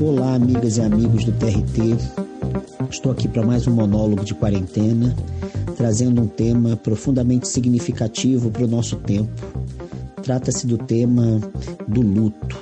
Olá, 0.00 0.34
amigas 0.34 0.76
e 0.76 0.82
amigos 0.82 1.24
do 1.24 1.32
TRT. 1.32 1.96
Estou 2.90 3.12
aqui 3.12 3.26
para 3.26 3.44
mais 3.44 3.66
um 3.66 3.72
monólogo 3.72 4.24
de 4.24 4.34
quarentena, 4.34 5.14
trazendo 5.76 6.22
um 6.22 6.26
tema 6.26 6.76
profundamente 6.76 7.48
significativo 7.48 8.50
para 8.50 8.64
o 8.64 8.68
nosso 8.68 8.96
tempo. 8.96 9.30
Trata-se 10.22 10.66
do 10.66 10.78
tema 10.78 11.40
do 11.88 12.02
luto, 12.02 12.56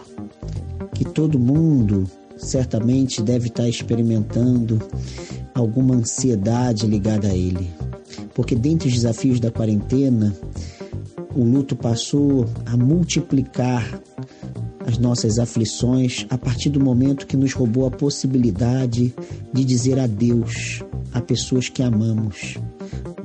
que 0.95 1.05
todo 1.05 1.39
mundo 1.39 2.05
certamente 2.37 3.23
deve 3.23 3.49
estar 3.49 3.69
experimentando 3.69 4.81
alguma 5.55 5.95
ansiedade 5.95 6.87
ligada 6.87 7.29
a 7.29 7.35
ele. 7.35 7.71
Porque 8.35 8.55
dentre 8.55 8.89
os 8.89 8.95
desafios 8.95 9.39
da 9.39 9.51
quarentena, 9.51 10.35
o 11.35 11.43
luto 11.43 11.75
passou 11.75 12.47
a 12.67 12.77
multiplicar 12.77 14.01
as 14.87 14.99
nossas 14.99 15.39
aflições 15.39 16.27
a 16.31 16.39
partir 16.39 16.71
do 16.71 16.81
momento 16.81 17.27
que 17.27 17.37
nos 17.37 17.53
roubou 17.53 17.87
a 17.87 17.91
possibilidade 17.91 19.15
de 19.53 19.65
dizer 19.65 19.99
adeus 19.99 20.83
a 21.13 21.21
pessoas 21.21 21.69
que 21.69 21.83
amamos. 21.83 22.59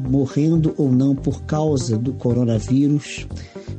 Morrendo 0.09 0.73
ou 0.77 0.91
não 0.91 1.15
por 1.15 1.43
causa 1.43 1.97
do 1.97 2.13
coronavírus, 2.13 3.27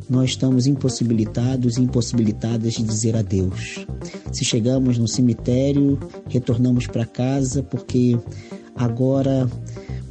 nós 0.09 0.30
estamos 0.30 0.66
impossibilitados 0.66 1.76
e 1.76 1.82
impossibilitadas 1.82 2.74
de 2.74 2.82
dizer 2.82 3.16
adeus. 3.16 3.87
Se 4.32 4.45
chegamos 4.45 4.98
no 4.98 5.09
cemitério, 5.09 5.98
retornamos 6.28 6.87
para 6.87 7.06
casa 7.06 7.62
porque 7.62 8.18
agora 8.74 9.48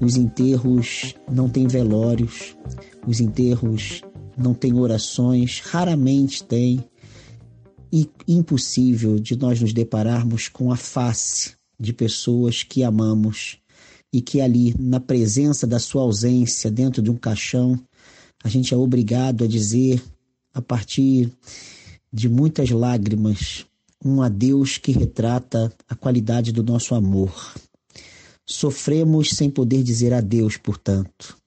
os 0.01 0.15
enterros 0.15 1.15
não 1.31 1.49
têm 1.49 1.67
velórios, 1.67 2.55
os 3.05 3.19
enterros 3.19 4.01
não 4.39 4.53
têm 4.53 4.73
orações, 4.73 5.59
raramente 5.59 6.43
tem, 6.43 6.83
e 7.91 8.09
impossível 8.27 9.19
de 9.19 9.35
nós 9.35 9.59
nos 9.59 9.73
depararmos 9.73 10.47
com 10.47 10.71
a 10.71 10.77
face 10.77 11.53
de 11.79 11.91
pessoas 11.91 12.63
que 12.63 12.83
amamos 12.83 13.57
e 14.11 14.21
que 14.21 14.41
ali, 14.41 14.75
na 14.79 14.99
presença 14.99 15.67
da 15.67 15.79
sua 15.79 16.01
ausência, 16.01 16.69
dentro 16.71 17.01
de 17.01 17.09
um 17.11 17.15
caixão, 17.15 17.79
a 18.43 18.49
gente 18.49 18.73
é 18.73 18.77
obrigado 18.77 19.43
a 19.43 19.47
dizer, 19.47 20.01
a 20.53 20.61
partir 20.61 21.31
de 22.11 22.27
muitas 22.27 22.69
lágrimas, 22.69 23.65
um 24.03 24.21
adeus 24.21 24.77
que 24.77 24.91
retrata 24.91 25.71
a 25.87 25.95
qualidade 25.95 26.51
do 26.51 26.63
nosso 26.63 26.95
amor. 26.95 27.53
Sofremos 28.45 29.29
sem 29.29 29.49
poder 29.49 29.83
dizer 29.83 30.13
adeus, 30.13 30.57
portanto. 30.57 31.37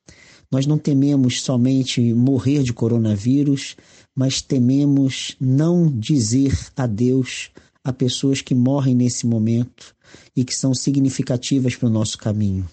Nós 0.53 0.67
não 0.67 0.77
tememos 0.77 1.41
somente 1.41 2.12
morrer 2.12 2.62
de 2.62 2.75
coronavírus, 2.75 3.75
mas 4.14 4.42
tememos 4.42 5.34
não 5.41 5.91
dizer 5.91 6.53
adeus 6.77 7.50
a 7.83 7.91
pessoas 7.91 8.42
que 8.42 8.55
morrem 8.55 8.95
nesse 8.95 9.27
momento 9.27 9.97
e 10.36 10.45
que 10.45 10.55
são 10.55 10.75
significativas 10.75 11.75
para 11.75 11.89
o 11.89 11.92
nosso 11.92 12.19
caminho. 12.19 12.69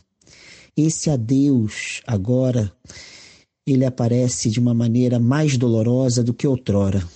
Esse 0.76 1.10
adeus 1.10 2.02
agora 2.06 2.70
ele 3.66 3.86
aparece 3.86 4.50
de 4.50 4.60
uma 4.60 4.74
maneira 4.74 5.18
mais 5.18 5.58
dolorosa 5.58 6.22
do 6.22 6.34
que 6.34 6.46
outrora. 6.46 7.08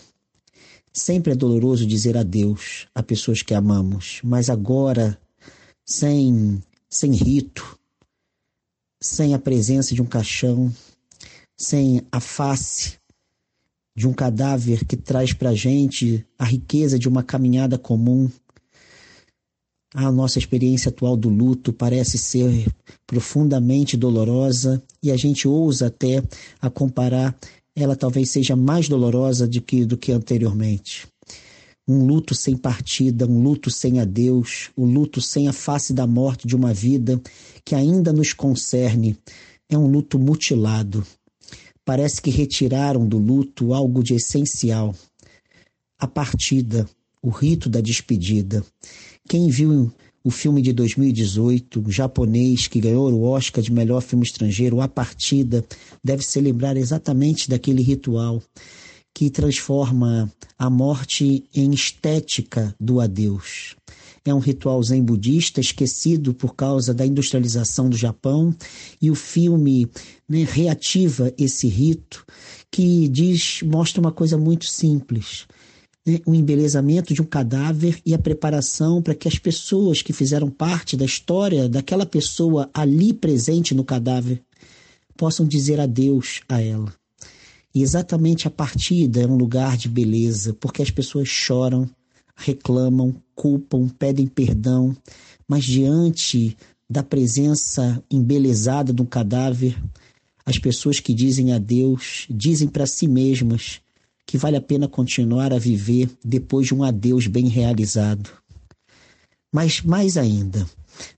Sempre 0.93 1.33
é 1.33 1.35
doloroso 1.35 1.85
dizer 1.85 2.15
adeus 2.15 2.87
a 2.95 3.03
pessoas 3.03 3.41
que 3.41 3.53
amamos, 3.53 4.21
mas 4.23 4.49
agora, 4.49 5.19
sem, 5.85 6.61
sem 6.89 7.11
rito, 7.11 7.79
sem 9.03 9.33
a 9.33 9.39
presença 9.39 9.93
de 9.93 10.01
um 10.01 10.05
caixão, 10.05 10.73
sem 11.57 12.01
a 12.09 12.21
face 12.21 12.97
de 13.93 14.07
um 14.07 14.13
cadáver 14.13 14.85
que 14.85 14.95
traz 14.95 15.33
para 15.33 15.49
a 15.49 15.53
gente 15.53 16.25
a 16.39 16.45
riqueza 16.45 16.97
de 16.97 17.09
uma 17.09 17.21
caminhada 17.21 17.77
comum, 17.77 18.31
a 19.93 20.09
nossa 20.09 20.39
experiência 20.39 20.89
atual 20.89 21.17
do 21.17 21.29
luto 21.29 21.73
parece 21.73 22.17
ser 22.17 22.65
profundamente 23.05 23.97
dolorosa 23.97 24.81
e 25.03 25.11
a 25.11 25.17
gente 25.17 25.47
ousa 25.47 25.87
até 25.87 26.23
a 26.61 26.69
comparar, 26.69 27.37
ela 27.75 27.95
talvez 27.95 28.29
seja 28.29 28.55
mais 28.55 28.87
dolorosa 28.87 29.47
do 29.47 29.61
que, 29.61 29.85
do 29.85 29.97
que 29.97 30.13
anteriormente. 30.13 31.07
Um 31.87 32.05
luto 32.05 32.33
sem 32.33 32.55
partida, 32.55 33.27
um 33.27 33.41
luto 33.43 33.69
sem 33.69 33.99
adeus, 33.99 34.71
o 34.75 34.83
um 34.83 34.93
luto 34.93 35.19
sem 35.19 35.47
a 35.49 35.53
face 35.53 35.93
da 35.93 36.07
morte 36.07 36.47
de 36.47 36.55
uma 36.55 36.73
vida 36.73 37.21
que 37.65 37.75
ainda 37.75 38.13
nos 38.13 38.31
concerne. 38.31 39.17
É 39.69 39.77
um 39.77 39.87
luto 39.87 40.17
mutilado. 40.17 41.05
Parece 41.83 42.21
que 42.21 42.29
retiraram 42.29 43.05
do 43.05 43.17
luto 43.17 43.73
algo 43.73 44.01
de 44.01 44.15
essencial. 44.15 44.95
A 45.99 46.07
partida, 46.07 46.87
o 47.21 47.29
rito 47.29 47.69
da 47.69 47.81
despedida. 47.81 48.63
Quem 49.27 49.49
viu 49.49 49.91
o 50.23 50.31
filme 50.31 50.61
de 50.61 50.71
2018, 50.71 51.83
japonês, 51.91 52.67
que 52.67 52.79
ganhou 52.79 53.11
o 53.11 53.23
Oscar 53.23 53.61
de 53.61 53.73
melhor 53.73 54.01
filme 54.01 54.25
estrangeiro, 54.25 54.79
A 54.79 54.87
Partida, 54.87 55.65
deve 56.01 56.23
se 56.23 56.39
lembrar 56.39 56.77
exatamente 56.77 57.49
daquele 57.49 57.81
ritual 57.81 58.41
que 59.13 59.29
transforma 59.29 60.31
a 60.57 60.69
morte 60.69 61.43
em 61.53 61.71
estética 61.71 62.75
do 62.79 62.99
adeus. 62.99 63.75
É 64.25 64.33
um 64.33 64.39
ritual 64.39 64.81
zen 64.81 65.03
budista 65.03 65.59
esquecido 65.59 66.33
por 66.33 66.55
causa 66.55 66.93
da 66.93 67.05
industrialização 67.05 67.89
do 67.89 67.97
Japão 67.97 68.55
e 69.01 69.11
o 69.11 69.15
filme 69.15 69.87
né, 70.27 70.45
reativa 70.49 71.33
esse 71.37 71.67
rito 71.67 72.25
que 72.71 73.07
diz 73.09 73.61
mostra 73.63 73.99
uma 73.99 74.11
coisa 74.11 74.37
muito 74.37 74.65
simples 74.65 75.45
né, 76.05 76.19
o 76.25 76.33
embelezamento 76.33 77.13
de 77.13 77.21
um 77.21 77.25
cadáver 77.25 77.99
e 78.05 78.13
a 78.13 78.19
preparação 78.19 79.01
para 79.01 79.15
que 79.15 79.27
as 79.27 79.37
pessoas 79.37 80.01
que 80.01 80.13
fizeram 80.13 80.49
parte 80.49 80.97
da 80.97 81.05
história 81.05 81.69
daquela 81.69 82.05
pessoa 82.05 82.69
ali 82.73 83.13
presente 83.13 83.73
no 83.73 83.83
cadáver 83.83 84.41
possam 85.15 85.45
dizer 85.45 85.79
adeus 85.79 86.41
a 86.49 86.61
ela. 86.61 86.93
E 87.73 87.81
exatamente 87.81 88.47
a 88.47 88.51
partida 88.51 89.21
é 89.21 89.27
um 89.27 89.35
lugar 89.35 89.77
de 89.77 89.89
beleza, 89.89 90.53
porque 90.53 90.81
as 90.81 90.91
pessoas 90.91 91.27
choram, 91.27 91.89
reclamam, 92.35 93.15
culpam, 93.33 93.87
pedem 93.87 94.27
perdão, 94.27 94.95
mas 95.47 95.63
diante 95.63 96.55
da 96.89 97.01
presença 97.01 98.03
embelezada 98.11 98.93
um 99.01 99.05
cadáver, 99.05 99.75
as 100.45 100.57
pessoas 100.59 100.99
que 100.99 101.13
dizem 101.13 101.53
adeus 101.53 102.27
dizem 102.29 102.67
para 102.67 102.85
si 102.85 103.07
mesmas 103.07 103.81
que 104.25 104.37
vale 104.37 104.57
a 104.57 104.61
pena 104.61 104.87
continuar 104.87 105.53
a 105.53 105.57
viver 105.57 106.09
depois 106.23 106.67
de 106.67 106.73
um 106.73 106.83
adeus 106.83 107.27
bem 107.27 107.47
realizado. 107.47 108.29
Mas 109.51 109.81
mais 109.81 110.17
ainda, 110.17 110.67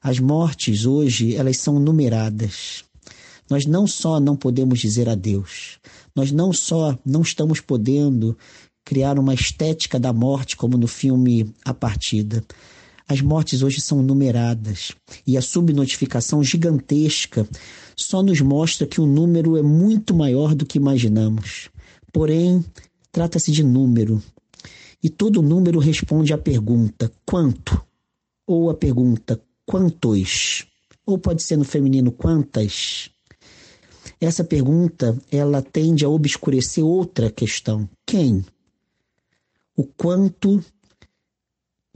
as 0.02 0.20
mortes 0.20 0.86
hoje, 0.86 1.36
elas 1.36 1.58
são 1.58 1.80
numeradas. 1.80 2.84
Nós 3.50 3.66
não 3.66 3.86
só 3.86 4.20
não 4.20 4.36
podemos 4.36 4.80
dizer 4.80 5.08
adeus, 5.08 5.80
nós 6.16 6.32
não 6.32 6.54
só 6.54 6.98
não 7.06 7.22
estamos 7.22 7.60
podendo 7.60 8.38
criar 8.84 9.20
uma 9.20 9.34
estética 9.34 10.00
da 10.00 10.14
morte 10.14 10.56
como 10.56 10.78
no 10.78 10.88
filme 10.88 11.54
A 11.64 11.74
Partida. 11.74 12.44
As 13.08 13.22
mortes 13.22 13.62
hoje 13.62 13.82
são 13.82 14.02
numeradas 14.02 14.94
e 15.28 15.38
a 15.38 15.42
subnotificação 15.42 16.44
gigantesca 16.44 17.48
só 17.96 18.24
nos 18.24 18.42
mostra 18.42 18.88
que 18.88 19.00
o 19.00 19.06
número 19.06 19.58
é 19.58 19.62
muito 19.62 20.16
maior 20.16 20.56
do 20.56 20.66
que 20.66 20.78
imaginamos. 20.78 21.70
Porém, 22.12 22.64
Trata-se 23.16 23.50
de 23.50 23.64
número. 23.64 24.22
E 25.02 25.10
todo 25.10 25.42
número 25.42 25.80
responde 25.80 26.34
à 26.34 26.38
pergunta 26.38 27.10
quanto? 27.26 27.82
Ou 28.46 28.70
a 28.70 28.74
pergunta 28.74 29.42
quantos? 29.66 30.66
Ou 31.06 31.18
pode 31.18 31.42
ser 31.42 31.56
no 31.56 31.64
feminino 31.64 32.12
quantas? 32.12 33.10
Essa 34.20 34.44
pergunta, 34.44 35.18
ela 35.32 35.62
tende 35.62 36.06
a 36.06 36.10
obscurecer 36.10 36.84
outra 36.84 37.30
questão. 37.30 37.90
Quem? 38.06 38.46
O 39.76 39.84
quanto 39.84 40.64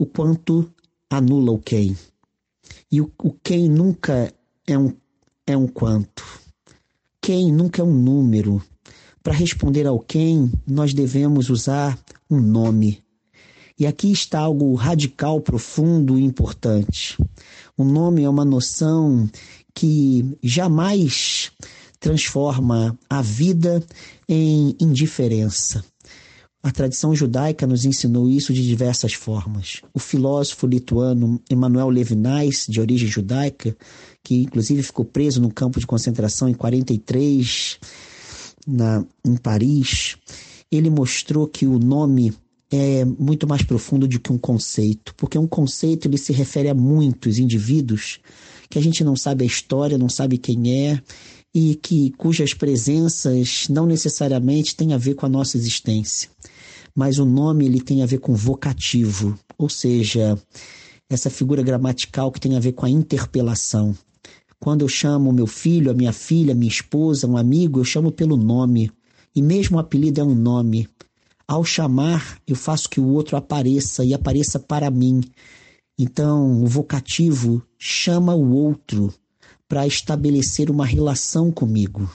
o 0.00 0.06
quanto 0.06 0.72
anula 1.10 1.52
o 1.52 1.58
quem. 1.58 1.94
E 2.90 3.02
o, 3.02 3.12
o 3.22 3.32
quem 3.32 3.68
nunca 3.68 4.32
é 4.66 4.78
um, 4.78 4.94
é 5.46 5.54
um 5.54 5.66
quanto. 5.66 6.24
Quem 7.20 7.52
nunca 7.52 7.82
é 7.82 7.84
um 7.84 7.92
número. 7.92 8.62
Para 9.22 9.34
responder 9.34 9.86
ao 9.86 10.00
quem, 10.00 10.50
nós 10.66 10.94
devemos 10.94 11.50
usar 11.50 11.98
um 12.30 12.40
nome. 12.40 13.04
E 13.78 13.86
aqui 13.86 14.10
está 14.10 14.38
algo 14.40 14.74
radical, 14.74 15.38
profundo 15.42 16.18
e 16.18 16.24
importante. 16.24 17.22
O 17.76 17.84
nome 17.84 18.22
é 18.22 18.28
uma 18.28 18.44
noção 18.44 19.28
que 19.74 20.34
jamais 20.42 21.52
transforma 22.00 22.98
a 23.08 23.20
vida 23.20 23.84
em 24.26 24.74
indiferença. 24.80 25.84
A 26.62 26.70
tradição 26.70 27.14
judaica 27.14 27.66
nos 27.66 27.84
ensinou 27.84 28.28
isso 28.28 28.52
de 28.52 28.66
diversas 28.66 29.14
formas. 29.14 29.80
O 29.94 29.98
filósofo 29.98 30.66
lituano 30.66 31.40
Emanuel 31.48 31.88
Levinas, 31.88 32.66
de 32.68 32.80
origem 32.80 33.08
judaica, 33.08 33.74
que 34.22 34.42
inclusive 34.42 34.82
ficou 34.82 35.04
preso 35.04 35.40
no 35.40 35.50
campo 35.50 35.80
de 35.80 35.86
concentração 35.86 36.48
em 36.48 36.54
43, 36.54 37.78
na, 38.66 39.04
em 39.24 39.36
Paris, 39.36 40.16
ele 40.70 40.90
mostrou 40.90 41.46
que 41.46 41.66
o 41.66 41.78
nome 41.78 42.34
é 42.70 43.04
muito 43.04 43.48
mais 43.48 43.62
profundo 43.62 44.06
do 44.06 44.20
que 44.20 44.32
um 44.32 44.38
conceito, 44.38 45.14
porque 45.16 45.38
um 45.38 45.46
conceito 45.46 46.06
ele 46.06 46.18
se 46.18 46.32
refere 46.32 46.68
a 46.68 46.74
muitos 46.74 47.38
indivíduos 47.38 48.20
que 48.68 48.78
a 48.78 48.82
gente 48.82 49.02
não 49.02 49.16
sabe 49.16 49.44
a 49.44 49.46
história, 49.46 49.98
não 49.98 50.08
sabe 50.08 50.38
quem 50.38 50.88
é 50.88 51.02
e 51.54 51.74
que 51.74 52.10
cujas 52.12 52.54
presenças 52.54 53.66
não 53.68 53.86
necessariamente 53.86 54.76
têm 54.76 54.92
a 54.92 54.98
ver 54.98 55.14
com 55.14 55.26
a 55.26 55.28
nossa 55.28 55.56
existência. 55.56 56.30
Mas 56.94 57.18
o 57.18 57.24
nome 57.24 57.66
ele 57.66 57.80
tem 57.80 58.02
a 58.02 58.06
ver 58.06 58.18
com 58.18 58.34
vocativo, 58.34 59.38
ou 59.58 59.68
seja, 59.68 60.38
essa 61.08 61.30
figura 61.30 61.62
gramatical 61.62 62.30
que 62.30 62.40
tem 62.40 62.56
a 62.56 62.60
ver 62.60 62.72
com 62.72 62.86
a 62.86 62.90
interpelação. 62.90 63.96
Quando 64.60 64.82
eu 64.82 64.88
chamo 64.88 65.32
meu 65.32 65.46
filho, 65.46 65.90
a 65.90 65.94
minha 65.94 66.12
filha, 66.12 66.54
minha 66.54 66.70
esposa, 66.70 67.26
um 67.26 67.36
amigo, 67.36 67.80
eu 67.80 67.84
chamo 67.84 68.12
pelo 68.12 68.36
nome. 68.36 68.90
E 69.34 69.40
mesmo 69.40 69.76
o 69.76 69.80
apelido 69.80 70.20
é 70.20 70.24
um 70.24 70.34
nome. 70.34 70.88
Ao 71.48 71.64
chamar, 71.64 72.38
eu 72.46 72.54
faço 72.54 72.88
que 72.88 73.00
o 73.00 73.08
outro 73.08 73.36
apareça 73.36 74.04
e 74.04 74.12
apareça 74.12 74.58
para 74.58 74.90
mim. 74.90 75.22
Então, 75.98 76.62
o 76.62 76.66
vocativo 76.66 77.62
chama 77.78 78.34
o 78.34 78.52
outro 78.52 79.12
para 79.70 79.86
estabelecer 79.86 80.68
uma 80.68 80.84
relação 80.84 81.52
comigo. 81.52 82.10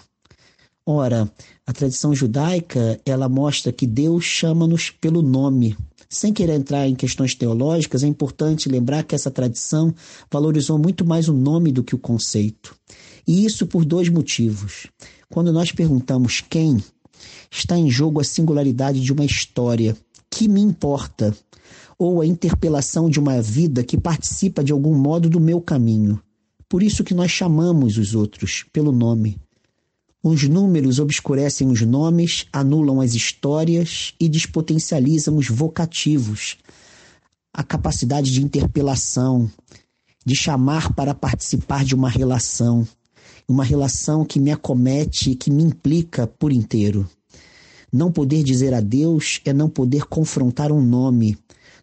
Ora, 0.86 1.32
a 1.66 1.72
tradição 1.72 2.14
judaica, 2.14 3.00
ela 3.06 3.30
mostra 3.30 3.72
que 3.72 3.88
Deus 3.88 4.26
chama-nos 4.26 4.90
pelo 4.90 5.22
nome. 5.22 5.78
Sem 6.10 6.34
querer 6.34 6.56
entrar 6.56 6.86
em 6.86 6.94
questões 6.94 7.34
teológicas, 7.34 8.04
é 8.04 8.08
importante 8.08 8.68
lembrar 8.68 9.04
que 9.04 9.16
essa 9.16 9.32
tradição 9.32 9.96
valorizou 10.30 10.78
muito 10.78 11.06
mais 11.06 11.30
o 11.30 11.34
nome 11.34 11.72
do 11.72 11.82
que 11.82 11.96
o 11.96 11.98
conceito. 11.98 12.76
E 13.26 13.46
isso 13.46 13.66
por 13.66 13.86
dois 13.86 14.10
motivos. 14.10 14.88
Quando 15.30 15.54
nós 15.54 15.72
perguntamos 15.72 16.42
quem, 16.42 16.84
está 17.50 17.78
em 17.78 17.90
jogo 17.90 18.20
a 18.20 18.26
singularidade 18.26 19.00
de 19.00 19.14
uma 19.14 19.24
história 19.24 19.96
que 20.30 20.50
me 20.50 20.60
importa, 20.60 21.34
ou 21.98 22.20
a 22.20 22.26
interpelação 22.26 23.10
de 23.10 23.18
uma 23.18 23.42
vida 23.42 23.82
que 23.82 23.98
participa 23.98 24.62
de 24.62 24.74
algum 24.74 24.94
modo 24.94 25.30
do 25.30 25.40
meu 25.40 25.62
caminho. 25.62 26.22
Por 26.76 26.84
isso 26.84 27.06
que 27.06 27.14
nós 27.14 27.32
chamamos 27.32 27.98
os 27.98 28.14
outros 28.14 28.66
pelo 28.74 28.92
nome. 28.92 29.40
Os 30.22 30.44
números 30.44 31.00
obscurecem 31.00 31.70
os 31.70 31.80
nomes, 31.80 32.48
anulam 32.52 33.00
as 33.00 33.14
histórias 33.14 34.14
e 34.20 34.28
despotencializam 34.28 35.38
os 35.38 35.48
vocativos, 35.48 36.58
a 37.54 37.64
capacidade 37.64 38.30
de 38.30 38.44
interpelação, 38.44 39.50
de 40.26 40.36
chamar 40.36 40.94
para 40.94 41.16
participar 41.16 41.86
de 41.86 41.96
uma 41.96 42.10
relação, 42.10 42.86
uma 43.48 43.64
relação 43.64 44.26
que 44.26 44.38
me 44.38 44.52
acomete 44.52 45.32
e 45.32 45.36
que 45.36 45.50
me 45.50 45.64
implica 45.64 46.28
por 46.28 46.52
inteiro. 46.52 47.10
Não 47.90 48.12
poder 48.12 48.44
dizer 48.44 48.74
adeus 48.74 49.40
é 49.46 49.54
não 49.54 49.70
poder 49.70 50.08
confrontar 50.08 50.74
um 50.74 50.82
nome, 50.82 51.38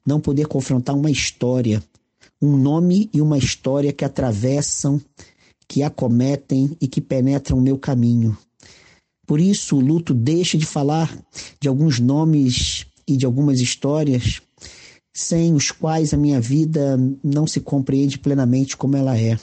não 0.05 0.21
poder 0.21 0.47
confrontar 0.47 0.94
uma 0.94 1.11
história. 1.11 1.83
Um 2.43 2.56
nome 2.56 3.09
e 3.15 3.21
uma 3.21 3.39
história 3.39 3.93
que 3.93 4.05
atravessam, 4.05 5.00
que 5.69 5.83
acometem 5.83 6.77
e 6.81 6.89
que 6.89 7.00
penetram 7.00 7.56
o 7.56 7.62
meu 7.62 7.79
caminho. 7.79 8.37
Por 9.27 9.41
isso, 9.41 9.77
o 9.77 9.81
luto 9.81 10.12
deixa 10.12 10.59
de 10.59 10.67
falar 10.67 11.17
de 11.61 11.69
alguns 11.69 12.00
nomes 12.00 12.85
e 13.06 13.17
de 13.17 13.25
algumas 13.25 13.61
histórias 13.61 14.43
sem 15.15 15.55
os 15.55 15.71
quais 15.71 16.12
a 16.12 16.17
minha 16.17 16.41
vida 16.41 16.99
não 17.23 17.47
se 17.47 17.61
compreende 17.61 18.19
plenamente 18.19 18.77
como 18.77 18.97
ela 18.97 19.17
é. 19.17 19.39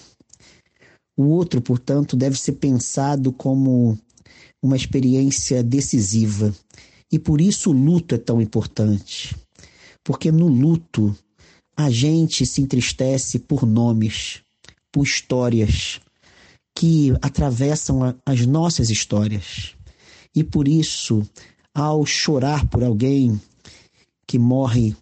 O 1.16 1.24
outro, 1.26 1.62
portanto, 1.62 2.16
deve 2.16 2.40
ser 2.40 2.54
pensado 2.54 3.32
como 3.32 3.98
uma 4.62 4.76
experiência 4.76 5.64
decisiva. 5.64 6.54
E 7.12 7.20
por 7.20 7.40
isso 7.42 7.70
o 7.70 7.74
luto 7.74 8.16
é 8.16 8.18
tão 8.18 8.42
importante. 8.42 9.36
Porque 10.04 10.32
no 10.32 10.48
luto 10.48 11.16
a 11.80 11.90
gente 11.90 12.46
se 12.46 12.62
entristece 12.62 13.40
por 13.40 13.66
nomes, 13.66 14.42
por 14.92 15.06
histórias 15.06 16.02
que 16.76 17.14
atravessam 17.22 18.18
as 18.26 18.46
nossas 18.46 18.90
histórias. 18.90 19.76
E 20.36 20.44
por 20.44 20.68
isso, 20.68 21.26
ao 21.74 22.06
chorar 22.06 22.68
por 22.68 22.84
alguém 22.84 23.40
que 24.28 24.38
morre 24.38 24.94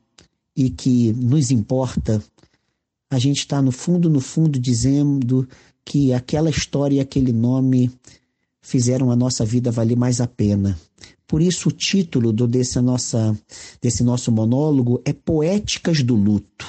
e 0.56 0.70
que 0.70 1.14
nos 1.14 1.50
importa, 1.50 2.24
a 3.10 3.18
gente 3.18 3.40
está 3.40 3.60
no 3.60 3.72
fundo, 3.72 4.08
no 4.08 4.22
fundo, 4.22 4.60
dizendo 4.60 5.50
que 5.84 6.14
aquela 6.14 6.52
história 6.52 6.98
e 6.98 7.00
aquele 7.00 7.34
nome 7.34 7.90
fizeram 8.62 9.10
a 9.10 9.16
nossa 9.16 9.44
vida 9.44 9.72
valer 9.72 9.98
mais 9.98 10.22
a 10.22 10.28
pena. 10.28 10.80
Por 11.28 11.42
isso 11.42 11.70
o 11.70 11.72
título 11.72 12.32
do, 12.32 12.48
desse, 12.48 12.80
nossa, 12.80 13.38
desse 13.82 14.04
nosso 14.04 14.32
monólogo 14.32 15.02
é 15.04 15.12
Poéticas 15.12 16.02
do 16.02 16.16
Luto. 16.16 16.66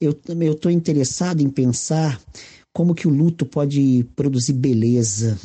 Eu 0.00 0.16
estou 0.52 0.70
interessado 0.70 1.40
em 1.40 1.50
pensar 1.50 2.20
como 2.72 2.94
que 2.94 3.08
o 3.08 3.10
luto 3.10 3.44
pode 3.44 4.06
produzir 4.14 4.52
beleza, 4.52 5.36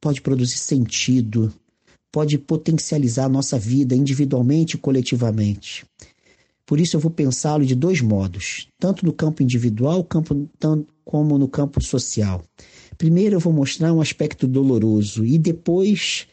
pode 0.00 0.22
produzir 0.22 0.56
sentido, 0.56 1.52
pode 2.10 2.38
potencializar 2.38 3.26
a 3.26 3.28
nossa 3.28 3.58
vida 3.58 3.94
individualmente 3.94 4.76
e 4.76 4.78
coletivamente. 4.78 5.84
Por 6.64 6.80
isso 6.80 6.96
eu 6.96 7.00
vou 7.00 7.10
pensá-lo 7.10 7.66
de 7.66 7.74
dois 7.74 8.00
modos, 8.00 8.68
tanto 8.78 9.04
no 9.04 9.12
campo 9.12 9.42
individual 9.42 10.06
como 11.04 11.38
no 11.38 11.48
campo 11.48 11.82
social. 11.82 12.42
Primeiro 12.96 13.36
eu 13.36 13.40
vou 13.40 13.52
mostrar 13.52 13.92
um 13.92 14.00
aspecto 14.00 14.46
doloroso 14.46 15.24
e 15.24 15.38
depois 15.38 16.26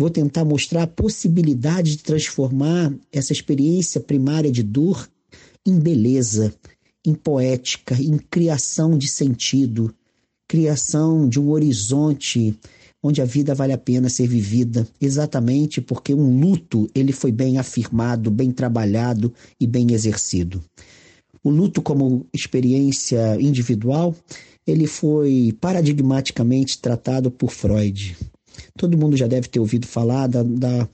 vou 0.00 0.08
tentar 0.08 0.46
mostrar 0.46 0.84
a 0.84 0.86
possibilidade 0.86 1.90
de 1.90 2.02
transformar 2.02 2.90
essa 3.12 3.34
experiência 3.34 4.00
primária 4.00 4.50
de 4.50 4.62
dor 4.62 5.06
em 5.66 5.78
beleza, 5.78 6.54
em 7.06 7.12
poética, 7.12 7.94
em 8.00 8.16
criação 8.16 8.96
de 8.96 9.06
sentido, 9.06 9.94
criação 10.48 11.28
de 11.28 11.38
um 11.38 11.50
horizonte 11.50 12.58
onde 13.02 13.20
a 13.20 13.26
vida 13.26 13.54
vale 13.54 13.74
a 13.74 13.78
pena 13.78 14.08
ser 14.08 14.26
vivida, 14.26 14.88
exatamente 14.98 15.82
porque 15.82 16.14
um 16.14 16.40
luto 16.40 16.88
ele 16.94 17.12
foi 17.12 17.30
bem 17.30 17.58
afirmado, 17.58 18.30
bem 18.30 18.50
trabalhado 18.50 19.30
e 19.60 19.66
bem 19.66 19.92
exercido. 19.92 20.64
O 21.44 21.50
luto 21.50 21.82
como 21.82 22.26
experiência 22.32 23.38
individual 23.38 24.16
ele 24.66 24.86
foi 24.86 25.54
paradigmaticamente 25.60 26.78
tratado 26.78 27.30
por 27.30 27.50
Freud. 27.50 28.16
Todo 28.76 28.96
mundo 28.98 29.16
já 29.16 29.26
deve 29.26 29.48
ter 29.48 29.60
ouvido 29.60 29.86
falar 29.86 30.26
da, 30.26 30.42
da, 30.42 30.88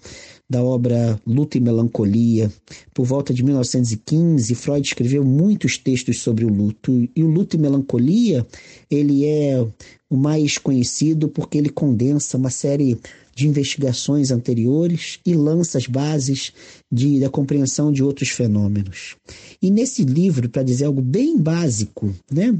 da 0.48 0.62
obra 0.62 1.20
Luta 1.26 1.58
e 1.58 1.60
Melancolia. 1.60 2.50
Por 2.94 3.04
volta 3.04 3.32
de 3.32 3.42
1915, 3.42 4.54
Freud 4.54 4.86
escreveu 4.86 5.24
muitos 5.24 5.78
textos 5.78 6.20
sobre 6.20 6.44
o 6.44 6.48
luto. 6.48 7.08
E 7.14 7.22
o 7.22 7.28
Luto 7.28 7.56
e 7.56 7.58
Melancolia, 7.58 8.46
ele 8.90 9.24
é 9.26 9.66
o 10.08 10.16
mais 10.16 10.58
conhecido 10.58 11.28
porque 11.28 11.58
ele 11.58 11.68
condensa 11.68 12.36
uma 12.36 12.50
série 12.50 12.98
de 13.34 13.46
investigações 13.46 14.30
anteriores 14.30 15.20
e 15.26 15.34
lança 15.34 15.76
as 15.76 15.86
bases 15.86 16.52
de, 16.90 17.20
da 17.20 17.28
compreensão 17.28 17.90
de 17.90 18.02
outros 18.02 18.28
fenômenos. 18.28 19.16
E 19.60 19.70
nesse 19.70 20.04
livro, 20.04 20.48
para 20.48 20.62
dizer 20.62 20.84
algo 20.84 21.02
bem 21.02 21.36
básico, 21.36 22.14
né, 22.30 22.58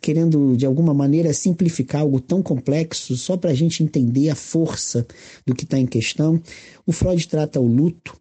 querendo 0.00 0.56
de 0.56 0.66
alguma 0.66 0.92
maneira 0.92 1.32
simplificar 1.32 2.02
algo 2.02 2.20
tão 2.20 2.42
complexo, 2.42 3.16
só 3.16 3.36
para 3.36 3.50
a 3.50 3.54
gente 3.54 3.82
entender 3.82 4.30
a 4.30 4.34
força 4.34 5.06
do 5.46 5.54
que 5.54 5.64
está 5.64 5.78
em 5.78 5.86
questão, 5.86 6.40
o 6.86 6.92
Freud 6.92 7.26
trata 7.28 7.60
o 7.60 7.66
luto 7.66 8.18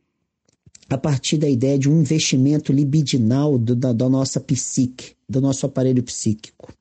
a 0.89 0.97
partir 0.97 1.37
da 1.37 1.49
ideia 1.49 1.77
de 1.77 1.89
um 1.89 1.99
investimento 1.99 2.71
libidinal 2.71 3.57
do, 3.57 3.75
da, 3.75 3.91
da 3.91 4.07
nossa 4.07 4.39
psique, 4.39 5.11
do 5.27 5.41
nosso 5.41 5.65
aparelho 5.65 6.01
psíquico. 6.01 6.71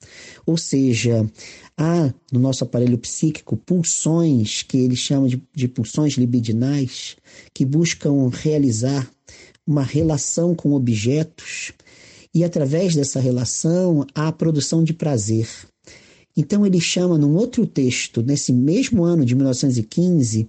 Ou 0.44 0.56
seja, 0.56 1.28
há 1.76 2.12
no 2.32 2.38
nosso 2.38 2.64
aparelho 2.64 2.98
psíquico 2.98 3.56
pulsões 3.56 4.62
que 4.62 4.78
ele 4.78 4.96
chama 4.96 5.28
de, 5.28 5.42
de 5.54 5.66
pulsões 5.66 6.14
libidinais 6.14 7.16
que 7.52 7.64
buscam 7.64 8.28
realizar 8.28 9.10
uma 9.66 9.82
relação 9.82 10.54
com 10.54 10.72
objetos 10.72 11.72
e 12.32 12.44
através 12.44 12.94
dessa 12.94 13.18
relação 13.18 14.06
há 14.14 14.28
a 14.28 14.32
produção 14.32 14.84
de 14.84 14.92
prazer. 14.92 15.48
Então 16.36 16.66
ele 16.66 16.80
chama 16.80 17.16
num 17.16 17.34
outro 17.34 17.66
texto, 17.66 18.22
nesse 18.22 18.52
mesmo 18.52 19.04
ano 19.04 19.24
de 19.24 19.34
1915, 19.34 20.46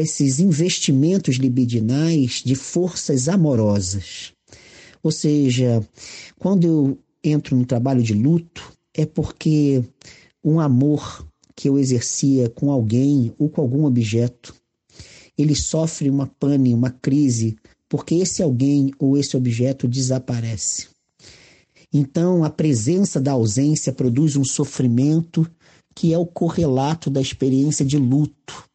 esses 0.00 0.38
investimentos 0.40 1.36
libidinais 1.36 2.42
de 2.44 2.54
forças 2.54 3.28
amorosas. 3.28 4.32
Ou 5.02 5.12
seja, 5.12 5.86
quando 6.38 6.66
eu 6.66 6.98
entro 7.22 7.56
no 7.56 7.64
trabalho 7.64 8.02
de 8.02 8.14
luto, 8.14 8.72
é 8.94 9.04
porque 9.06 9.82
um 10.42 10.60
amor 10.60 11.26
que 11.54 11.68
eu 11.68 11.78
exercia 11.78 12.48
com 12.50 12.70
alguém 12.70 13.32
ou 13.38 13.48
com 13.48 13.60
algum 13.60 13.84
objeto, 13.84 14.54
ele 15.36 15.54
sofre 15.54 16.10
uma 16.10 16.26
pane, 16.26 16.74
uma 16.74 16.90
crise, 16.90 17.56
porque 17.88 18.14
esse 18.16 18.42
alguém 18.42 18.92
ou 18.98 19.16
esse 19.16 19.36
objeto 19.36 19.86
desaparece. 19.86 20.88
Então, 21.92 22.44
a 22.44 22.50
presença 22.50 23.20
da 23.20 23.32
ausência 23.32 23.92
produz 23.92 24.36
um 24.36 24.44
sofrimento 24.44 25.48
que 25.94 26.12
é 26.12 26.18
o 26.18 26.26
correlato 26.26 27.08
da 27.08 27.22
experiência 27.22 27.84
de 27.84 27.96
luto, 27.96 28.68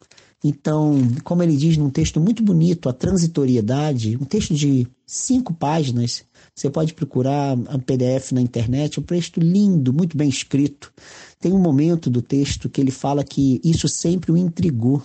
Então, 0.44 0.98
como 1.24 1.44
ele 1.44 1.56
diz 1.56 1.78
num 1.78 1.90
texto 1.90 2.20
muito 2.20 2.42
bonito, 2.42 2.90
a 2.90 2.94
transitoriedade, 2.94 4.18
um 4.18 4.26
texto 4.26 4.56
de 4.56 4.88
cinco 5.06 5.54
páginas, 5.54 6.24
você 6.56 6.70
pode 6.70 6.94
procurar 6.94 7.56
um 7.56 7.80
PDF 7.80 8.32
na 8.32 8.42
internet, 8.42 9.00
um 9.00 9.04
texto 9.04 9.40
lindo, 9.40 9.94
muito 9.94 10.18
bem 10.18 10.30
escrito. 10.30 10.92
Tem 11.40 11.54
um 11.54 11.60
momento 11.60 12.10
do 12.10 12.22
texto 12.22 12.70
que 12.70 12.82
ele 12.82 12.92
fala 12.92 13.24
que 13.24 13.62
isso 13.64 13.88
sempre 13.88 14.32
o 14.32 14.38
intrigou, 14.38 15.02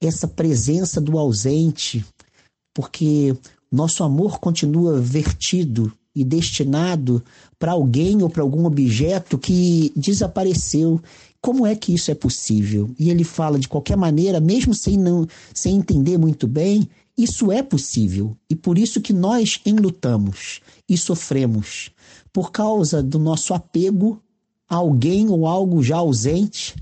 essa 0.00 0.28
presença 0.28 1.00
do 1.00 1.18
ausente, 1.18 2.04
porque 2.74 3.34
nosso 3.70 4.04
amor 4.04 4.38
continua 4.38 5.00
vertido 5.00 5.92
e 6.14 6.24
destinado 6.24 7.24
para 7.58 7.72
alguém 7.72 8.22
ou 8.22 8.28
para 8.28 8.42
algum 8.42 8.66
objeto 8.66 9.38
que 9.38 9.92
desapareceu. 9.96 11.00
Como 11.42 11.66
é 11.66 11.74
que 11.74 11.92
isso 11.92 12.08
é 12.10 12.14
possível? 12.14 12.94
E 12.96 13.10
ele 13.10 13.24
fala 13.24 13.58
de 13.58 13.68
qualquer 13.68 13.96
maneira, 13.96 14.40
mesmo 14.40 14.72
sem 14.72 14.96
não 14.96 15.26
sem 15.52 15.76
entender 15.76 16.16
muito 16.16 16.46
bem, 16.46 16.88
isso 17.18 17.50
é 17.50 17.62
possível. 17.62 18.36
E 18.48 18.54
por 18.54 18.78
isso 18.78 19.00
que 19.00 19.12
nós 19.12 19.60
enlutamos 19.66 20.60
e 20.88 20.96
sofremos 20.96 21.90
por 22.32 22.52
causa 22.52 23.02
do 23.02 23.18
nosso 23.18 23.52
apego 23.52 24.22
a 24.68 24.76
alguém 24.76 25.28
ou 25.28 25.46
algo 25.46 25.82
já 25.82 25.96
ausente 25.96 26.76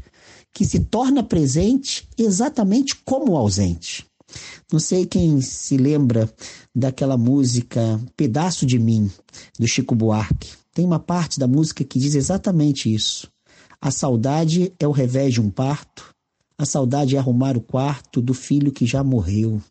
que 0.53 0.65
se 0.65 0.81
torna 0.81 1.23
presente 1.23 2.07
exatamente 2.19 2.97
como 2.97 3.37
ausente. 3.37 4.07
Não 4.71 4.79
sei 4.79 5.07
quem 5.07 5.41
se 5.41 5.77
lembra 5.77 6.31
daquela 6.75 7.17
música 7.17 7.99
Pedaço 8.17 8.67
de 8.67 8.79
Mim, 8.79 9.11
do 9.59 9.67
Chico 9.67 9.95
Buarque. 9.95 10.53
Tem 10.73 10.85
uma 10.85 11.01
parte 11.01 11.39
da 11.39 11.49
música 11.49 11.83
que 11.83 11.99
diz 11.99 12.15
exatamente 12.15 12.93
isso. 12.93 13.30
A 13.83 13.91
saudade 13.91 14.75
é 14.79 14.87
o 14.87 14.93
revés 14.93 15.33
de 15.33 15.41
um 15.41 15.51
parto, 15.51 16.15
a 16.59 16.67
saudade 16.67 17.17
é 17.17 17.19
arrumar 17.19 17.57
o 17.57 17.63
quarto 17.63 18.21
do 18.21 18.35
filho 18.35 18.71
que 18.71 18.85
já 18.85 19.03
morreu. 19.03 19.63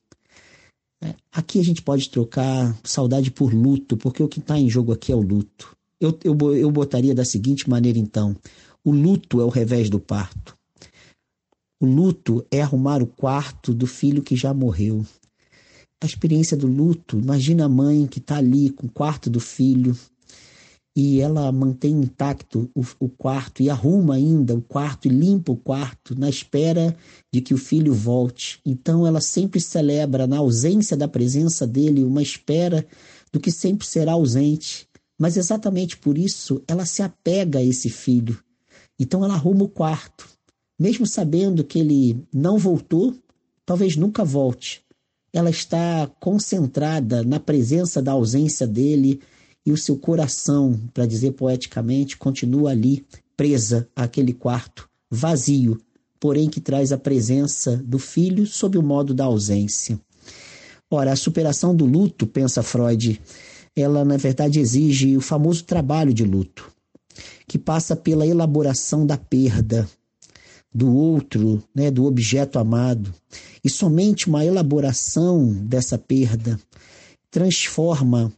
É, 1.00 1.14
aqui 1.32 1.60
a 1.60 1.64
gente 1.64 1.84
pode 1.84 2.10
trocar 2.10 2.76
saudade 2.84 3.30
por 3.30 3.54
luto, 3.54 3.96
porque 3.96 4.24
o 4.24 4.28
que 4.28 4.40
está 4.40 4.58
em 4.58 4.68
jogo 4.68 4.92
aqui 4.92 5.12
é 5.12 5.16
o 5.16 5.22
luto. 5.22 5.78
Eu, 6.02 6.18
eu, 6.24 6.56
eu 6.56 6.72
botaria 6.72 7.14
da 7.14 7.24
seguinte 7.24 7.70
maneira, 7.70 8.00
então: 8.00 8.36
o 8.84 8.92
luto 8.92 9.40
é 9.40 9.44
o 9.44 9.50
revés 9.50 9.92
do 9.92 10.00
parto. 10.00 10.58
O 11.80 11.86
luto 11.86 12.44
é 12.50 12.62
arrumar 12.62 13.04
o 13.04 13.08
quarto 13.08 13.74
do 13.74 13.86
filho 13.86 14.24
que 14.24 14.36
já 14.36 14.54
morreu. 14.54 15.06
A 16.02 16.06
experiência 16.08 16.58
do 16.58 16.66
luto, 16.66 17.20
imagina 17.20 17.66
a 17.66 17.70
mãe 17.70 18.08
que 18.08 18.18
está 18.18 18.38
ali 18.38 18.72
com 18.72 18.88
o 18.88 18.92
quarto 18.92 19.30
do 19.30 19.40
filho 19.40 19.96
e 20.96 21.22
ela 21.22 21.52
mantém 21.52 21.94
intacto 21.94 22.70
o, 22.76 22.84
o, 23.00 23.10
quarto 23.10 23.62
e 23.62 23.70
arruma 23.70 24.16
ainda 24.16 24.56
o 24.56 24.62
quarto 24.62 25.08
e 25.08 25.10
limpa 25.10 25.52
o 25.52 25.58
quarto 25.58 26.18
na 26.20 26.30
espera 26.30 26.96
de 27.32 27.42
que 27.42 27.54
o 27.54 27.58
filho 27.58 27.94
volte. 27.94 28.60
Então 28.66 29.08
ela 29.08 29.22
sempre 29.22 29.62
celebra, 29.62 30.28
na 30.28 30.38
ausência 30.38 30.98
da 30.98 31.08
presença 31.08 31.66
dele, 31.66 32.04
uma 32.04 32.22
espera 32.22 32.86
do 33.32 33.40
que 33.40 33.52
sempre 33.52 33.88
será 33.88 34.14
ausente. 34.14 34.88
Mas 35.18 35.38
exatamente 35.38 35.98
por 35.98 36.18
isso 36.18 36.62
ela 36.68 36.86
se 36.86 37.02
apega 37.02 37.60
a 37.60 37.64
esse 37.64 37.90
filho. 37.90 38.38
Então 39.00 39.24
ela 39.24 39.36
arruma 39.36 39.64
o 39.64 39.70
quarto 39.70 40.28
mesmo 40.80 41.06
sabendo 41.06 41.64
que 41.64 41.78
ele 41.78 42.26
não 42.34 42.58
voltou, 42.58 43.14
talvez 43.66 43.98
nunca 43.98 44.24
volte. 44.24 44.82
Ela 45.34 45.50
está 45.50 46.10
concentrada 46.20 47.22
na 47.22 47.40
presença 47.40 48.02
da 48.02 48.14
ausência 48.14 48.66
dele 48.66 49.20
e 49.70 49.72
o 49.72 49.78
seu 49.78 49.96
coração, 49.96 50.80
para 50.94 51.06
dizer 51.06 51.34
poeticamente, 51.34 52.18
continua 52.18 52.72
ali, 52.72 53.06
presa 53.38 53.88
àquele 53.96 54.34
quarto, 54.34 54.90
vazio, 55.10 55.80
porém 56.20 56.50
que 56.50 56.60
traz 56.60 56.92
a 56.92 56.98
presença 56.98 57.78
do 57.78 58.00
filho 58.00 58.48
sob 58.48 58.78
o 58.80 58.84
modo 58.84 59.14
da 59.14 59.26
ausência. 59.26 60.00
Ora, 60.90 61.12
a 61.12 61.16
superação 61.16 61.76
do 61.76 61.86
luto, 61.86 62.26
pensa 62.26 62.64
Freud, 62.64 63.22
ela 63.76 64.04
na 64.04 64.18
verdade 64.18 64.60
exige 64.60 65.16
o 65.16 65.22
famoso 65.22 65.64
trabalho 65.64 66.14
de 66.14 66.24
luto, 66.24 66.72
que 67.48 67.60
passa 67.60 67.96
pela 67.96 68.26
elaboração 68.26 69.06
da 69.06 69.18
perda, 69.18 69.88
do 70.74 70.92
outro, 70.96 71.64
né, 71.76 71.92
do 71.92 72.06
objeto 72.06 72.58
amado. 72.58 73.14
E 73.64 73.70
somente 73.70 74.28
uma 74.28 74.44
elaboração 74.44 75.54
dessa 75.54 75.98
perda 75.98 76.60
transforma 77.30 78.34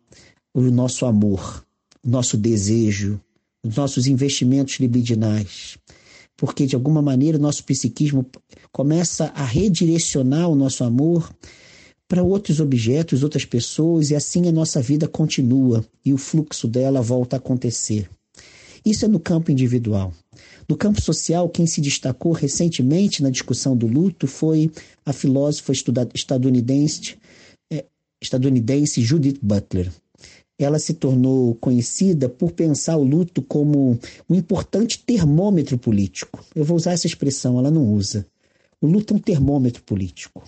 o 0.54 0.62
nosso 0.62 1.06
amor, 1.06 1.66
o 2.04 2.10
nosso 2.10 2.38
desejo, 2.38 3.20
os 3.64 3.76
nossos 3.76 4.08
investimentos 4.08 4.80
libidinais. 4.80 5.78
Porque, 6.36 6.66
de 6.66 6.76
alguma 6.76 7.02
maneira, 7.02 7.38
o 7.38 7.42
nosso 7.42 7.64
psiquismo 7.64 8.26
começa 8.72 9.26
a 9.36 9.44
redirecionar 9.44 10.50
o 10.50 10.56
nosso 10.56 10.84
amor 10.84 11.32
para 12.08 12.24
outros 12.24 12.60
objetos, 12.60 13.24
outras 13.24 13.46
pessoas, 13.46 14.10
e 14.10 14.16
assim 14.16 14.50
a 14.50 14.52
nossa 14.52 14.82
vida 14.82 15.08
continua 15.08 15.86
e 16.04 16.14
o 16.14 16.18
fluxo 16.18 16.68
dela 16.68 17.02
volta 17.02 17.36
a 17.36 17.40
acontecer. 17.40 18.10
Isso 18.84 19.06
é 19.06 19.08
no 19.08 19.20
campo 19.20 19.52
individual. 19.52 20.12
No 20.68 20.76
campo 20.76 21.00
social, 21.00 21.48
quem 21.48 21.68
se 21.68 21.80
destacou 21.80 22.32
recentemente 22.32 23.22
na 23.22 23.30
discussão 23.30 23.78
do 23.78 23.88
luto 23.88 24.28
foi 24.28 24.72
a 25.06 25.14
filósofa 25.14 25.72
estadunidense, 26.14 27.18
é, 27.72 27.86
estadunidense 28.20 29.02
Judith 29.02 29.40
Butler. 29.42 29.92
Ela 30.64 30.80
se 30.80 30.94
tornou 30.94 31.56
conhecida 31.56 32.30
por 32.30 32.52
pensar 32.52 32.98
o 32.98 33.04
luto 33.04 33.42
como 33.42 33.98
um 34.30 34.36
importante 34.36 35.00
termômetro 35.00 35.78
político. 35.78 36.44
Eu 36.56 36.64
vou 36.64 36.78
usar 36.78 36.94
essa 36.94 37.08
expressão, 37.08 37.58
ela 37.58 37.72
não 37.72 37.94
usa. 37.94 38.26
O 38.82 38.88
luto 38.88 39.14
é 39.14 39.18
um 39.18 39.20
termômetro 39.20 39.84
político, 39.84 40.44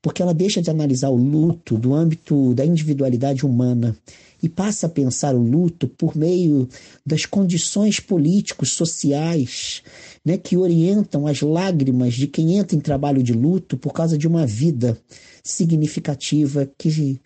porque 0.00 0.22
ela 0.22 0.32
deixa 0.32 0.62
de 0.62 0.70
analisar 0.70 1.10
o 1.10 1.16
luto 1.16 1.76
do 1.76 1.92
âmbito 1.92 2.54
da 2.54 2.64
individualidade 2.64 3.44
humana 3.44 3.94
e 4.42 4.48
passa 4.48 4.86
a 4.86 4.90
pensar 4.90 5.34
o 5.34 5.42
luto 5.42 5.86
por 5.86 6.16
meio 6.16 6.68
das 7.04 7.26
condições 7.26 8.00
políticos, 8.00 8.70
sociais, 8.70 9.82
né, 10.24 10.38
que 10.38 10.56
orientam 10.56 11.26
as 11.26 11.40
lágrimas 11.40 12.14
de 12.14 12.26
quem 12.26 12.56
entra 12.56 12.76
em 12.76 12.80
trabalho 12.80 13.22
de 13.22 13.32
luto 13.32 13.76
por 13.76 13.92
causa 13.92 14.16
de 14.16 14.26
uma 14.26 14.46
vida 14.46 14.98
significativa 15.42 16.68
que, 16.78 17.20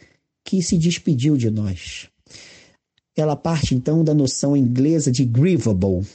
que 0.44 0.62
se 0.62 0.76
despediu 0.76 1.36
de 1.36 1.50
nós. 1.50 2.09
Ela 3.20 3.36
parte 3.36 3.74
então 3.74 4.02
da 4.02 4.14
noção 4.14 4.56
inglesa 4.56 5.12
de 5.12 5.24
grievable, 5.24 6.06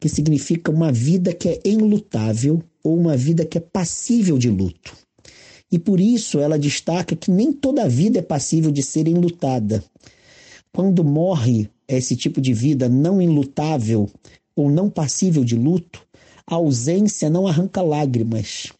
que 0.00 0.08
significa 0.08 0.72
uma 0.72 0.90
vida 0.90 1.32
que 1.32 1.48
é 1.48 1.60
enlutável 1.64 2.62
ou 2.82 2.98
uma 2.98 3.16
vida 3.16 3.44
que 3.44 3.58
é 3.58 3.60
passível 3.60 4.36
de 4.36 4.50
luto. 4.50 4.92
E 5.70 5.78
por 5.78 6.00
isso 6.00 6.38
ela 6.38 6.58
destaca 6.58 7.14
que 7.14 7.30
nem 7.30 7.52
toda 7.52 7.88
vida 7.88 8.18
é 8.18 8.22
passível 8.22 8.72
de 8.72 8.82
ser 8.82 9.06
enlutada. 9.06 9.84
Quando 10.72 11.04
morre 11.04 11.68
esse 11.86 12.16
tipo 12.16 12.40
de 12.40 12.52
vida 12.52 12.88
não 12.88 13.22
enlutável 13.22 14.10
ou 14.54 14.70
não 14.70 14.90
passível 14.90 15.44
de 15.44 15.54
luto, 15.54 16.04
a 16.46 16.56
ausência 16.56 17.30
não 17.30 17.46
arranca 17.46 17.82
lágrimas. 17.82 18.72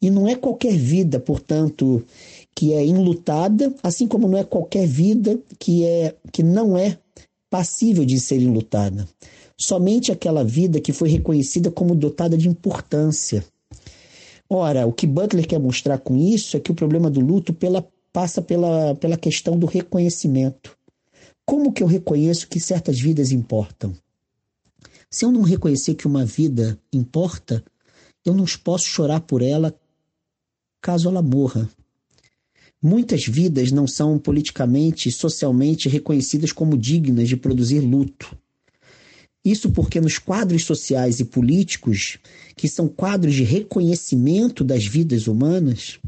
E 0.00 0.08
não 0.08 0.26
é 0.26 0.34
qualquer 0.34 0.74
vida, 0.74 1.20
portanto, 1.20 2.02
que 2.60 2.74
é 2.74 2.84
enlutada, 2.84 3.74
assim 3.82 4.06
como 4.06 4.28
não 4.28 4.36
é 4.36 4.44
qualquer 4.44 4.86
vida 4.86 5.40
que 5.58 5.82
é 5.82 6.14
que 6.30 6.42
não 6.42 6.76
é 6.76 6.98
passível 7.48 8.04
de 8.04 8.20
ser 8.20 8.38
enlutada. 8.38 9.08
Somente 9.56 10.12
aquela 10.12 10.44
vida 10.44 10.78
que 10.78 10.92
foi 10.92 11.08
reconhecida 11.08 11.70
como 11.70 11.94
dotada 11.94 12.36
de 12.36 12.48
importância, 12.48 13.42
Ora, 14.52 14.84
o 14.84 14.92
que 14.92 15.06
Butler 15.06 15.46
quer 15.46 15.60
mostrar 15.60 15.96
com 15.98 16.16
isso 16.16 16.56
é 16.56 16.60
que 16.60 16.72
o 16.72 16.74
problema 16.74 17.08
do 17.08 17.20
luto 17.20 17.54
pela, 17.54 17.88
passa 18.12 18.42
pela, 18.42 18.96
pela 18.96 19.16
questão 19.16 19.56
do 19.56 19.64
reconhecimento. 19.64 20.76
Como 21.46 21.72
que 21.72 21.84
eu 21.84 21.86
reconheço 21.86 22.48
que 22.48 22.58
certas 22.58 22.98
vidas 22.98 23.30
importam? 23.30 23.94
Se 25.08 25.24
eu 25.24 25.30
não 25.30 25.42
reconhecer 25.42 25.94
que 25.94 26.06
uma 26.08 26.24
vida 26.26 26.76
importa, 26.92 27.64
eu 28.26 28.34
não 28.34 28.44
posso 28.64 28.86
chorar 28.86 29.20
por 29.20 29.40
ela 29.40 29.72
caso 30.82 31.08
ela 31.08 31.22
morra. 31.22 31.70
Muitas 32.82 33.26
vidas 33.26 33.70
não 33.70 33.86
são 33.86 34.18
politicamente 34.18 35.08
e 35.08 35.12
socialmente 35.12 35.88
reconhecidas 35.88 36.50
como 36.50 36.78
dignas 36.78 37.28
de 37.28 37.36
produzir 37.36 37.80
luto. 37.80 38.34
Isso 39.44 39.70
porque 39.70 40.00
nos 40.00 40.18
quadros 40.18 40.64
sociais 40.64 41.20
e 41.20 41.24
políticos, 41.24 42.18
que 42.56 42.68
são 42.68 42.88
quadros 42.88 43.34
de 43.34 43.42
reconhecimento 43.42 44.62
das 44.62 44.86
vidas 44.86 45.26
humanas, 45.26 45.98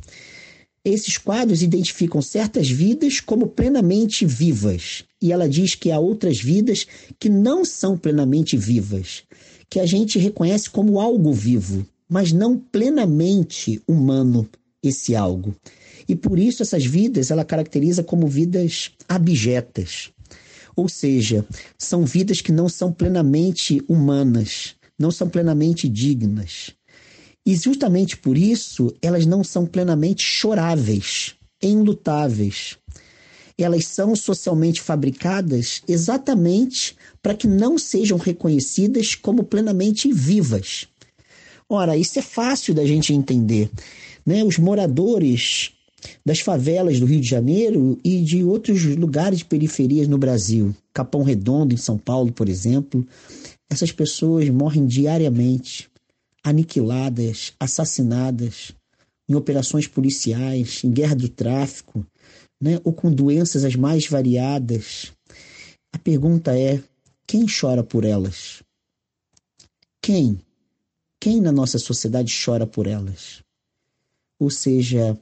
esses 0.85 1.17
quadros 1.17 1.63
identificam 1.63 2.21
certas 2.21 2.69
vidas 2.69 3.21
como 3.21 3.47
plenamente 3.47 4.27
vivas. 4.27 5.05
E 5.21 5.31
ela 5.31 5.49
diz 5.49 5.75
que 5.75 5.91
há 5.91 5.99
outras 5.99 6.41
vidas 6.41 6.87
que 7.19 7.29
não 7.29 7.65
são 7.65 7.97
plenamente 7.97 8.57
vivas, 8.57 9.23
que 9.71 9.79
a 9.79 9.87
gente 9.87 10.19
reconhece 10.19 10.69
como 10.69 11.01
algo 11.01 11.33
vivo, 11.33 11.87
mas 12.09 12.33
não 12.33 12.59
plenamente 12.59 13.81
humano 13.87 14.49
esse 14.83 15.15
algo. 15.15 15.55
E 16.09 16.15
por 16.15 16.39
isso 16.39 16.63
essas 16.63 16.85
vidas 16.85 17.31
ela 17.31 17.45
caracteriza 17.45 18.03
como 18.03 18.27
vidas 18.27 18.91
abjetas. 19.09 20.11
Ou 20.75 20.89
seja, 20.89 21.45
são 21.79 22.05
vidas 22.05 22.41
que 22.41 22.53
não 22.53 22.69
são 22.69 22.93
plenamente 22.93 23.83
humanas, 23.89 24.75
não 24.99 25.11
são 25.11 25.29
plenamente 25.29 25.89
dignas. 25.89 26.71
E 27.45 27.55
justamente 27.57 28.17
por 28.17 28.39
isso 28.39 28.95
elas 29.03 29.27
não 29.27 29.43
são 29.43 29.67
plenamente 29.67 30.23
choráveis, 30.23 31.35
enlutáveis. 31.63 32.79
Elas 33.59 33.87
são 33.87 34.17
socialmente 34.17 34.81
fabricadas 34.81 35.83
exatamente 35.87 36.97
para 37.21 37.35
que 37.35 37.47
não 37.47 37.79
sejam 37.79 38.17
reconhecidas 38.17 39.15
como 39.15 39.45
plenamente 39.45 40.13
vivas. 40.13 40.89
Ora, 41.69 41.97
isso 41.97 42.19
é 42.19 42.23
fácil 42.23 42.75
da 42.75 42.85
gente 42.85 43.13
entender. 43.13 43.71
Né? 44.25 44.43
Os 44.43 44.59
moradores 44.59 45.73
das 46.25 46.41
favelas 46.41 46.99
do 46.99 47.07
Rio 47.07 47.21
de 47.21 47.29
Janeiro 47.29 47.99
e 48.05 48.23
de 48.23 48.43
outros 48.45 48.85
lugares 48.97 49.39
de 49.39 49.45
periferias 49.45 50.09
no 50.09 50.19
Brasil, 50.19 50.75
Capão 50.93 51.23
Redondo, 51.23 51.75
em 51.75 51.79
São 51.79 51.99
Paulo, 51.99 52.33
por 52.33 52.49
exemplo, 52.49 53.07
essas 53.71 53.93
pessoas 53.93 54.49
morrem 54.51 54.87
diariamente, 54.87 55.89
aniquiladas, 56.45 57.53
assassinadas, 57.59 58.73
em 59.29 59.35
operações 59.35 59.87
policiais, 59.87 60.83
em 60.85 60.91
guerra 60.91 61.15
do 61.15 61.29
tráfico, 61.29 62.05
né, 62.61 62.81
ou 62.85 62.93
com 62.93 63.11
doenças 63.11 63.65
as 63.65 63.75
mais 63.75 64.07
variadas. 64.07 65.13
A 65.93 65.99
pergunta 65.99 66.57
é: 66.57 66.83
quem 67.27 67.47
chora 67.47 67.83
por 67.83 68.05
elas? 68.05 68.63
Quem? 70.01 70.39
Quem 71.21 71.41
na 71.41 71.53
nossa 71.53 71.79
sociedade 71.79 72.35
chora 72.45 72.67
por 72.67 72.87
elas? 72.87 73.43
Ou 74.39 74.51
seja, 74.51 75.17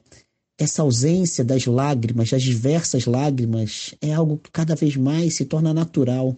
essa 0.61 0.83
ausência 0.83 1.43
das 1.43 1.65
lágrimas, 1.65 2.29
das 2.29 2.43
diversas 2.43 3.07
lágrimas, 3.07 3.95
é 3.99 4.13
algo 4.13 4.37
que 4.37 4.51
cada 4.51 4.75
vez 4.75 4.95
mais 4.95 5.33
se 5.33 5.45
torna 5.45 5.73
natural. 5.73 6.37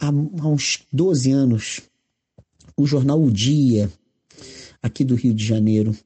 Há, 0.00 0.08
há 0.08 0.48
uns 0.48 0.80
12 0.92 1.30
anos, 1.30 1.82
o 2.76 2.84
jornal 2.84 3.22
O 3.22 3.30
Dia, 3.30 3.88
aqui 4.82 5.04
do 5.04 5.14
Rio 5.14 5.32
de 5.32 5.44
Janeiro, 5.44 5.96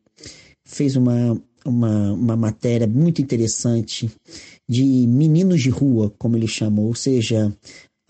fez 0.62 0.94
uma, 0.94 1.40
uma, 1.64 2.12
uma 2.12 2.36
matéria 2.36 2.86
muito 2.86 3.22
interessante 3.22 4.10
de 4.68 4.84
meninos 4.84 5.62
de 5.62 5.70
rua, 5.70 6.12
como 6.18 6.36
ele 6.36 6.46
chamou, 6.46 6.88
ou 6.88 6.94
seja, 6.94 7.50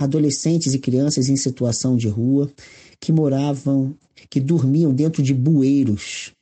adolescentes 0.00 0.74
e 0.74 0.80
crianças 0.80 1.28
em 1.28 1.36
situação 1.36 1.96
de 1.96 2.08
rua 2.08 2.50
que 2.98 3.12
moravam, 3.12 3.96
que 4.28 4.40
dormiam 4.40 4.92
dentro 4.92 5.22
de 5.22 5.32
bueiros 5.32 6.32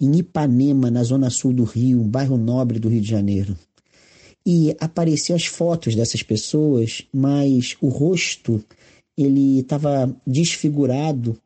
em 0.00 0.18
Ipanema, 0.18 0.90
na 0.90 1.02
zona 1.02 1.28
sul 1.28 1.52
do 1.52 1.64
Rio, 1.64 2.00
um 2.00 2.08
bairro 2.08 2.36
nobre 2.36 2.78
do 2.78 2.88
Rio 2.88 3.00
de 3.00 3.08
Janeiro. 3.08 3.56
E 4.46 4.74
apareciam 4.80 5.36
as 5.36 5.44
fotos 5.44 5.94
dessas 5.94 6.22
pessoas, 6.22 7.06
mas 7.12 7.76
o 7.80 7.88
rosto 7.88 8.64
ele 9.16 9.60
estava 9.60 10.14
desfigurado, 10.26 11.38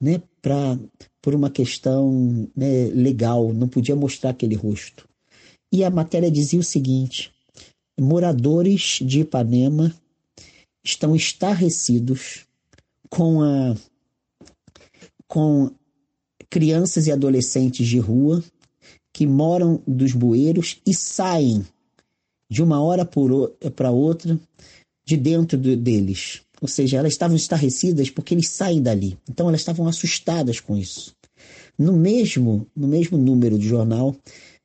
né, 0.00 0.22
pra, 0.40 0.78
por 1.20 1.34
uma 1.34 1.50
questão 1.50 2.48
né, 2.56 2.86
legal, 2.94 3.52
não 3.52 3.68
podia 3.68 3.94
mostrar 3.94 4.30
aquele 4.30 4.54
rosto. 4.54 5.06
E 5.72 5.84
a 5.84 5.90
matéria 5.90 6.30
dizia 6.30 6.58
o 6.58 6.64
seguinte: 6.64 7.30
moradores 8.00 8.98
de 9.02 9.20
Ipanema 9.20 9.94
estão 10.82 11.14
estarrecidos 11.14 12.46
com 13.10 13.42
a 13.42 13.76
com 15.28 15.70
crianças 16.50 17.06
e 17.06 17.12
adolescentes 17.12 17.86
de 17.86 17.98
rua 17.98 18.42
que 19.12 19.26
moram 19.26 19.80
dos 19.86 20.12
bueiros 20.12 20.80
e 20.86 20.92
saem 20.92 21.64
de 22.50 22.62
uma 22.62 22.82
hora 22.82 23.08
para 23.74 23.90
outra 23.90 24.38
de 25.04 25.16
dentro 25.16 25.56
deles. 25.56 26.42
Ou 26.60 26.68
seja, 26.68 26.98
elas 26.98 27.12
estavam 27.12 27.36
estarrecidas 27.36 28.10
porque 28.10 28.34
eles 28.34 28.48
saem 28.48 28.82
dali. 28.82 29.16
Então 29.28 29.48
elas 29.48 29.60
estavam 29.60 29.86
assustadas 29.86 30.60
com 30.60 30.76
isso. 30.76 31.14
No 31.78 31.92
mesmo, 31.92 32.66
no 32.76 32.86
mesmo 32.86 33.16
número 33.16 33.58
de 33.58 33.66
jornal, 33.66 34.14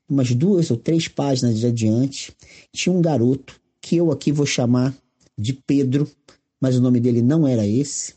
umas 0.09 0.33
duas 0.33 0.69
ou 0.71 0.77
três 0.77 1.07
páginas 1.07 1.63
adiante, 1.63 2.33
tinha 2.73 2.93
um 2.93 3.01
garoto 3.01 3.59
que 3.79 3.95
eu 3.95 4.11
aqui 4.11 4.31
vou 4.31 4.45
chamar 4.45 4.93
de 5.37 5.53
Pedro, 5.53 6.09
mas 6.59 6.75
o 6.75 6.81
nome 6.81 6.99
dele 6.99 7.21
não 7.21 7.47
era 7.47 7.65
esse, 7.65 8.13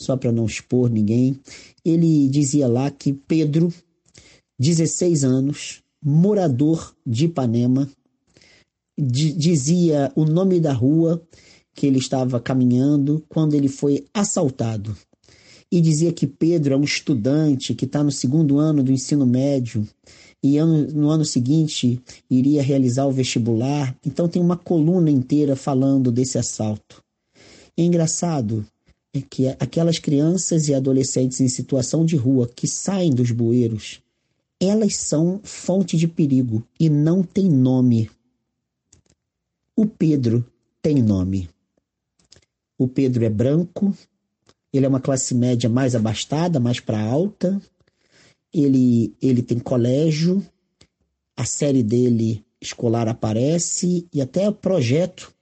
só 0.00 0.16
para 0.16 0.32
não 0.32 0.46
expor 0.46 0.88
ninguém 0.90 1.38
ele 1.84 2.28
dizia 2.28 2.68
lá 2.68 2.90
que 2.90 3.12
Pedro, 3.12 3.72
16 4.58 5.24
anos, 5.24 5.82
morador 6.02 6.94
de 7.06 7.26
Ipanema, 7.26 7.88
dizia 8.98 10.12
o 10.14 10.24
nome 10.24 10.60
da 10.60 10.72
rua 10.72 11.22
que 11.74 11.86
ele 11.86 11.98
estava 11.98 12.40
caminhando 12.40 13.24
quando 13.28 13.54
ele 13.54 13.68
foi 13.68 14.04
assaltado. 14.12 14.96
E 15.72 15.80
dizia 15.80 16.12
que 16.12 16.26
Pedro 16.26 16.74
é 16.74 16.76
um 16.76 16.82
estudante 16.82 17.74
que 17.74 17.84
está 17.84 18.02
no 18.02 18.10
segundo 18.10 18.58
ano 18.58 18.82
do 18.82 18.92
ensino 18.92 19.24
médio 19.24 19.86
e 20.42 20.58
ano, 20.58 20.88
no 20.88 21.08
ano 21.08 21.24
seguinte 21.24 22.00
iria 22.28 22.62
realizar 22.62 23.06
o 23.06 23.12
vestibular. 23.12 23.96
Então 24.04 24.28
tem 24.28 24.42
uma 24.42 24.56
coluna 24.56 25.10
inteira 25.10 25.54
falando 25.54 26.10
desse 26.10 26.36
assalto. 26.38 27.00
É 27.76 27.82
engraçado 27.82 28.66
é 29.12 29.20
que 29.20 29.48
aquelas 29.48 29.98
crianças 29.98 30.68
e 30.68 30.74
adolescentes 30.74 31.40
em 31.40 31.48
situação 31.48 32.04
de 32.04 32.16
rua 32.16 32.48
que 32.48 32.68
saem 32.68 33.10
dos 33.10 33.30
bueiros, 33.30 34.00
elas 34.60 34.96
são 34.96 35.40
fonte 35.42 35.96
de 35.96 36.06
perigo 36.06 36.66
e 36.78 36.88
não 36.88 37.22
têm 37.22 37.48
nome. 37.48 38.10
O 39.74 39.86
Pedro 39.86 40.46
tem 40.80 41.02
nome. 41.02 41.48
O 42.78 42.86
Pedro 42.86 43.24
é 43.24 43.30
branco, 43.30 43.94
ele 44.72 44.86
é 44.86 44.88
uma 44.88 45.00
classe 45.00 45.34
média 45.34 45.68
mais 45.68 45.94
abastada, 45.94 46.60
mais 46.60 46.78
para 46.78 47.00
alta. 47.00 47.60
Ele, 48.52 49.14
ele 49.20 49.42
tem 49.42 49.58
colégio, 49.58 50.44
a 51.36 51.44
série 51.44 51.82
dele 51.82 52.44
escolar 52.60 53.08
aparece 53.08 54.06
e 54.12 54.20
até 54.20 54.48
o 54.48 54.54
projeto 54.54 55.32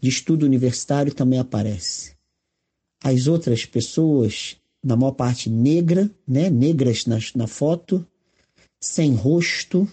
de 0.00 0.08
estudo 0.08 0.44
universitário 0.44 1.14
também 1.14 1.38
aparece 1.38 2.13
as 3.04 3.26
outras 3.26 3.66
pessoas, 3.66 4.56
na 4.82 4.96
maior 4.96 5.12
parte 5.12 5.50
negra, 5.50 6.10
né, 6.26 6.48
negras 6.48 7.04
na, 7.04 7.18
na 7.36 7.46
foto, 7.46 8.04
sem 8.80 9.14
rosto, 9.14 9.86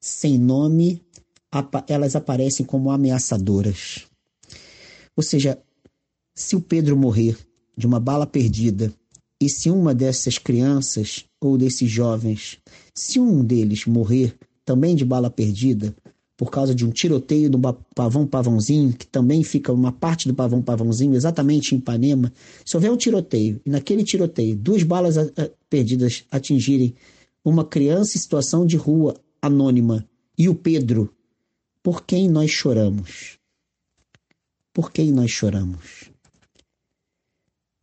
sem 0.00 0.36
nome, 0.36 1.00
elas 1.86 2.16
aparecem 2.16 2.66
como 2.66 2.90
ameaçadoras. 2.90 4.04
Ou 5.16 5.22
seja, 5.22 5.62
se 6.34 6.56
o 6.56 6.60
Pedro 6.60 6.96
morrer 6.96 7.38
de 7.76 7.86
uma 7.86 8.00
bala 8.00 8.26
perdida 8.26 8.92
e 9.40 9.48
se 9.48 9.70
uma 9.70 9.94
dessas 9.94 10.36
crianças 10.36 11.24
ou 11.40 11.56
desses 11.56 11.88
jovens, 11.88 12.58
se 12.92 13.20
um 13.20 13.44
deles 13.44 13.86
morrer 13.86 14.36
também 14.64 14.96
de 14.96 15.04
bala 15.04 15.30
perdida, 15.30 15.94
por 16.40 16.50
causa 16.50 16.74
de 16.74 16.86
um 16.86 16.90
tiroteio 16.90 17.50
do 17.50 17.60
pavão 17.94 18.26
pavãozinho, 18.26 18.94
que 18.94 19.06
também 19.06 19.44
fica 19.44 19.70
uma 19.70 19.92
parte 19.92 20.26
do 20.26 20.32
pavão 20.32 20.62
pavãozinho, 20.62 21.14
exatamente 21.14 21.74
em 21.74 21.78
Ipanema. 21.78 22.32
Se 22.64 22.74
houver 22.78 22.90
um 22.90 22.96
tiroteio, 22.96 23.60
e 23.62 23.68
naquele 23.68 24.02
tiroteio 24.02 24.56
duas 24.56 24.82
balas 24.82 25.16
perdidas 25.68 26.24
atingirem 26.30 26.94
uma 27.44 27.62
criança 27.62 28.16
em 28.16 28.20
situação 28.22 28.64
de 28.64 28.78
rua 28.78 29.20
anônima 29.42 30.08
e 30.38 30.48
o 30.48 30.54
Pedro, 30.54 31.14
por 31.82 32.06
quem 32.06 32.26
nós 32.26 32.50
choramos? 32.50 33.36
Por 34.72 34.90
quem 34.90 35.12
nós 35.12 35.30
choramos? 35.30 36.10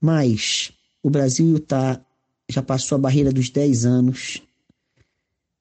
Mas 0.01 0.71
o 1.03 1.11
Brasil 1.11 1.59
tá, 1.59 2.03
já 2.49 2.63
passou 2.63 2.95
a 2.95 2.99
barreira 3.01 3.31
dos 3.31 3.51
10 3.51 3.85
anos 3.85 4.41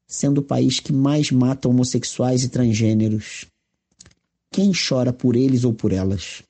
sendo 0.07 0.38
o 0.38 0.45
país 0.45 0.81
que 0.81 0.92
mais 0.92 1.31
mata 1.31 1.69
homossexuais 1.69 2.45
e 2.45 2.49
transgêneros. 2.49 3.47
Quem 4.51 4.73
chora 4.73 5.12
por 5.12 5.37
eles 5.37 5.64
ou 5.64 5.75
por 5.75 5.92
elas? 5.92 6.42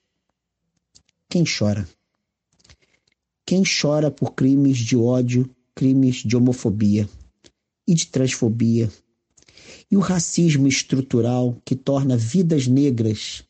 Quem 1.29 1.45
chora? 1.45 1.89
Quem 3.45 3.63
chora 3.65 4.11
por 4.11 4.35
crimes 4.35 4.79
de 4.79 4.97
ódio, 4.97 5.49
crimes 5.75 6.17
de 6.17 6.37
homofobia 6.37 7.09
e 7.87 7.95
de 7.95 8.07
transfobia? 8.07 8.91
E 9.91 9.97
o 9.97 10.01
racismo 10.01 10.67
estrutural 10.67 11.61
que 11.65 11.77
torna 11.77 12.17
vidas 12.17 12.67
negras, 12.67 13.45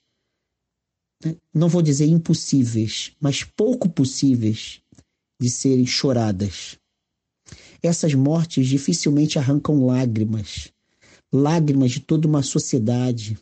né, 1.25 1.37
não 1.53 1.69
vou 1.69 1.83
dizer 1.83 2.07
impossíveis, 2.07 3.13
mas 3.21 3.43
pouco 3.43 3.89
possíveis 3.89 4.81
de 5.41 5.51
serem 5.51 5.87
choradas. 5.87 6.79
Essas 7.83 8.15
mortes 8.15 8.67
dificilmente 8.67 9.39
arrancam 9.39 9.87
lágrimas, 9.87 10.73
lágrimas 11.33 11.93
de 11.93 12.01
toda 12.01 12.27
uma 12.27 12.43
sociedade. 12.43 13.39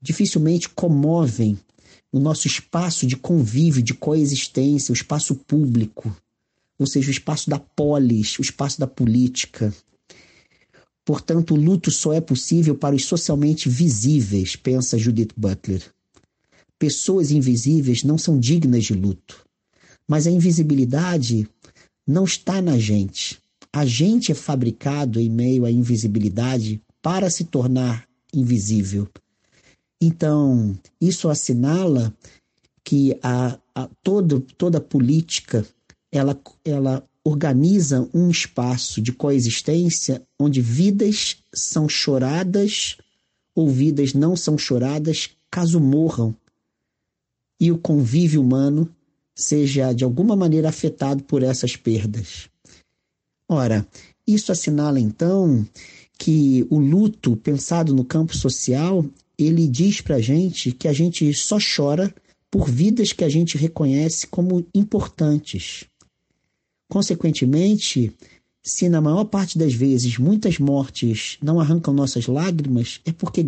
Dificilmente 0.00 0.68
comovem 0.68 1.58
o 2.12 2.18
nosso 2.18 2.46
espaço 2.46 3.06
de 3.06 3.16
convívio, 3.16 3.82
de 3.82 3.94
coexistência, 3.94 4.92
o 4.92 4.94
espaço 4.94 5.34
público, 5.34 6.14
ou 6.78 6.86
seja, 6.86 7.08
o 7.08 7.10
espaço 7.10 7.50
da 7.50 7.58
polis, 7.58 8.38
o 8.38 8.42
espaço 8.42 8.78
da 8.78 8.86
política. 8.86 9.74
Portanto, 11.04 11.54
o 11.54 11.56
luto 11.56 11.90
só 11.90 12.12
é 12.12 12.20
possível 12.20 12.74
para 12.74 12.94
os 12.94 13.04
socialmente 13.04 13.68
visíveis, 13.68 14.56
pensa 14.56 14.96
Judith 14.96 15.32
Butler. 15.36 15.82
Pessoas 16.78 17.30
invisíveis 17.30 18.02
não 18.02 18.16
são 18.16 18.38
dignas 18.38 18.84
de 18.84 18.94
luto, 18.94 19.44
mas 20.08 20.26
a 20.26 20.30
invisibilidade 20.30 21.48
não 22.06 22.24
está 22.24 22.60
na 22.60 22.78
gente. 22.78 23.38
A 23.72 23.84
gente 23.84 24.30
é 24.30 24.34
fabricado 24.34 25.20
em 25.20 25.28
meio 25.28 25.64
à 25.64 25.70
invisibilidade 25.70 26.80
para 27.02 27.28
se 27.30 27.44
tornar 27.44 28.08
invisível. 28.32 29.08
Então, 30.00 30.78
isso 31.00 31.28
assinala 31.28 32.14
que 32.84 33.18
a, 33.22 33.58
a 33.74 33.88
todo, 34.02 34.40
toda 34.40 34.80
política 34.80 35.66
ela, 36.12 36.38
ela 36.64 37.04
organiza 37.24 38.08
um 38.12 38.30
espaço 38.30 39.00
de 39.00 39.12
coexistência 39.12 40.22
onde 40.38 40.60
vidas 40.60 41.38
são 41.54 41.88
choradas 41.88 42.98
ou 43.54 43.70
vidas 43.70 44.12
não 44.12 44.36
são 44.36 44.58
choradas 44.58 45.30
caso 45.50 45.80
morram 45.80 46.36
e 47.58 47.72
o 47.72 47.78
convívio 47.78 48.42
humano 48.42 48.94
seja 49.34 49.92
de 49.92 50.04
alguma 50.04 50.36
maneira 50.36 50.68
afetado 50.68 51.24
por 51.24 51.42
essas 51.42 51.76
perdas. 51.76 52.48
Ora, 53.48 53.86
isso 54.26 54.52
assinala 54.52 55.00
então 55.00 55.66
que 56.18 56.66
o 56.70 56.78
luto 56.78 57.36
pensado 57.36 57.94
no 57.94 58.04
campo 58.04 58.36
social, 58.36 59.04
ele 59.36 59.66
diz 59.66 60.00
para 60.00 60.16
a 60.16 60.20
gente 60.20 60.72
que 60.72 60.88
a 60.88 60.92
gente 60.92 61.32
só 61.34 61.58
chora 61.58 62.14
por 62.50 62.70
vidas 62.70 63.12
que 63.12 63.24
a 63.24 63.28
gente 63.28 63.58
reconhece 63.58 64.26
como 64.26 64.64
importantes. 64.72 65.84
Consequentemente, 66.88 68.14
se 68.62 68.88
na 68.88 69.00
maior 69.00 69.24
parte 69.24 69.58
das 69.58 69.74
vezes 69.74 70.16
muitas 70.18 70.58
mortes 70.58 71.36
não 71.42 71.58
arrancam 71.58 71.92
nossas 71.92 72.26
lágrimas, 72.26 73.00
é 73.04 73.12
porque 73.12 73.44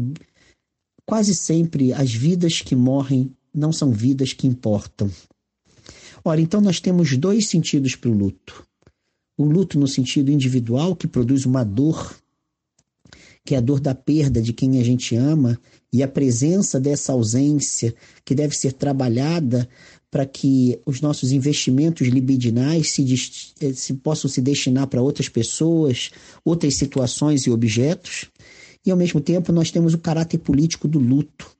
quase 1.06 1.34
sempre 1.34 1.92
as 1.92 2.12
vidas 2.12 2.60
que 2.60 2.74
morrem 2.74 3.30
não 3.54 3.72
são 3.72 3.92
vidas 3.92 4.32
que 4.32 4.46
importam. 4.46 5.10
Ora, 6.26 6.40
então 6.40 6.60
nós 6.60 6.80
temos 6.80 7.16
dois 7.16 7.46
sentidos 7.46 7.94
para 7.94 8.10
o 8.10 8.12
luto. 8.12 8.66
O 9.38 9.44
luto 9.44 9.78
no 9.78 9.86
sentido 9.86 10.32
individual, 10.32 10.96
que 10.96 11.06
produz 11.06 11.46
uma 11.46 11.62
dor, 11.62 12.16
que 13.44 13.54
é 13.54 13.58
a 13.58 13.60
dor 13.60 13.78
da 13.78 13.94
perda 13.94 14.42
de 14.42 14.52
quem 14.52 14.80
a 14.80 14.82
gente 14.82 15.14
ama, 15.14 15.56
e 15.92 16.02
a 16.02 16.08
presença 16.08 16.80
dessa 16.80 17.12
ausência, 17.12 17.94
que 18.24 18.34
deve 18.34 18.56
ser 18.56 18.72
trabalhada 18.72 19.68
para 20.10 20.26
que 20.26 20.80
os 20.84 21.00
nossos 21.00 21.30
investimentos 21.30 22.08
libidinais 22.08 22.90
se, 22.90 23.04
eh, 23.60 23.72
se 23.72 23.94
possam 23.94 24.28
se 24.28 24.42
destinar 24.42 24.88
para 24.88 25.00
outras 25.00 25.28
pessoas, 25.28 26.10
outras 26.44 26.74
situações 26.74 27.46
e 27.46 27.52
objetos. 27.52 28.26
E 28.84 28.90
ao 28.90 28.96
mesmo 28.96 29.20
tempo 29.20 29.52
nós 29.52 29.70
temos 29.70 29.94
o 29.94 29.98
caráter 29.98 30.38
político 30.38 30.88
do 30.88 30.98
luto, 30.98 31.55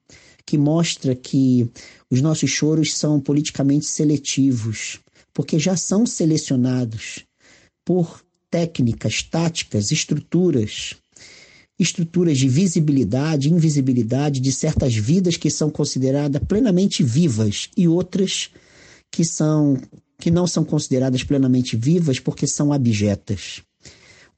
que 0.46 0.56
mostra 0.56 1.14
que 1.14 1.68
os 2.08 2.20
nossos 2.20 2.50
choros 2.50 2.94
são 2.94 3.20
politicamente 3.20 3.84
seletivos, 3.84 5.00
porque 5.34 5.58
já 5.58 5.76
são 5.76 6.06
selecionados 6.06 7.24
por 7.84 8.24
técnicas, 8.50 9.22
táticas, 9.22 9.90
estruturas, 9.90 10.94
estruturas 11.78 12.38
de 12.38 12.48
visibilidade, 12.48 13.52
invisibilidade 13.52 14.40
de 14.40 14.52
certas 14.52 14.94
vidas 14.94 15.36
que 15.36 15.50
são 15.50 15.68
consideradas 15.68 16.42
plenamente 16.46 17.02
vivas 17.02 17.68
e 17.76 17.88
outras 17.88 18.50
que 19.10 19.24
são 19.24 19.76
que 20.18 20.30
não 20.30 20.46
são 20.46 20.64
consideradas 20.64 21.22
plenamente 21.22 21.76
vivas 21.76 22.18
porque 22.18 22.46
são 22.46 22.72
abjetas. 22.72 23.60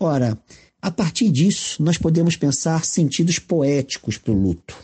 Ora, 0.01 0.37
a 0.83 0.91
partir 0.91 1.31
disso, 1.31 1.81
nós 1.81 1.97
podemos 1.97 2.35
pensar 2.35 2.85
sentidos 2.85 3.39
poéticos 3.39 4.19
para 4.19 4.33
o 4.33 4.43
luto. 4.43 4.77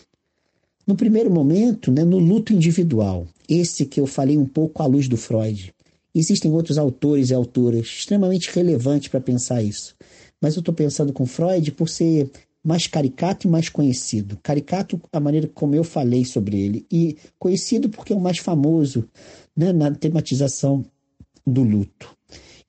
No 0.86 0.94
primeiro 0.94 1.30
momento, 1.30 1.90
né, 1.90 2.04
no 2.04 2.18
luto 2.18 2.52
individual, 2.52 3.26
esse 3.48 3.86
que 3.86 4.00
eu 4.00 4.06
falei 4.06 4.36
um 4.36 4.46
pouco 4.46 4.82
à 4.82 4.86
luz 4.86 5.08
do 5.08 5.16
Freud. 5.16 5.74
Existem 6.14 6.52
outros 6.52 6.78
autores 6.78 7.30
e 7.30 7.34
autoras 7.34 7.86
extremamente 7.86 8.50
relevantes 8.54 9.08
para 9.08 9.20
pensar 9.20 9.62
isso. 9.62 9.96
Mas 10.40 10.54
eu 10.54 10.60
estou 10.60 10.74
pensando 10.74 11.12
com 11.12 11.26
Freud 11.26 11.72
por 11.72 11.88
ser 11.88 12.30
mais 12.62 12.86
caricato 12.86 13.46
e 13.46 13.50
mais 13.50 13.68
conhecido. 13.68 14.38
Caricato, 14.42 15.00
a 15.12 15.20
maneira 15.20 15.50
como 15.52 15.74
eu 15.74 15.84
falei 15.84 16.24
sobre 16.24 16.60
ele, 16.60 16.86
e 16.90 17.16
conhecido 17.38 17.88
porque 17.88 18.12
é 18.12 18.16
o 18.16 18.20
mais 18.20 18.38
famoso 18.38 19.08
né, 19.56 19.72
na 19.72 19.90
tematização 19.90 20.84
do 21.46 21.62
luto. 21.62 22.14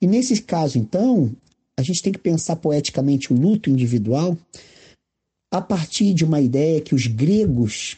E 0.01 0.07
nesse 0.07 0.41
caso, 0.41 0.77
então, 0.77 1.31
a 1.77 1.81
gente 1.81 2.01
tem 2.01 2.11
que 2.11 2.19
pensar 2.19 2.55
poeticamente 2.57 3.31
o 3.31 3.35
luto 3.35 3.69
individual 3.69 4.37
a 5.55 5.61
partir 5.61 6.13
de 6.13 6.25
uma 6.25 6.41
ideia 6.41 6.81
que 6.81 6.93
os 6.93 7.07
gregos, 7.07 7.95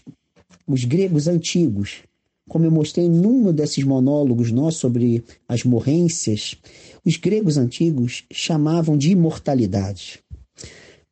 os 0.68 0.86
gregos 0.86 1.28
antigos, 1.28 2.04
como 2.48 2.66
eu 2.66 2.70
mostrei 2.70 3.10
num 3.10 3.52
desses 3.52 3.84
monólogos 3.84 4.52
nossos 4.52 4.80
sobre 4.80 5.24
as 5.50 5.64
morrências, 5.64 6.56
os 7.04 7.18
gregos 7.18 7.58
antigos 7.58 8.26
chamavam 8.32 8.96
de 8.96 9.10
imortalidade. 9.10 10.20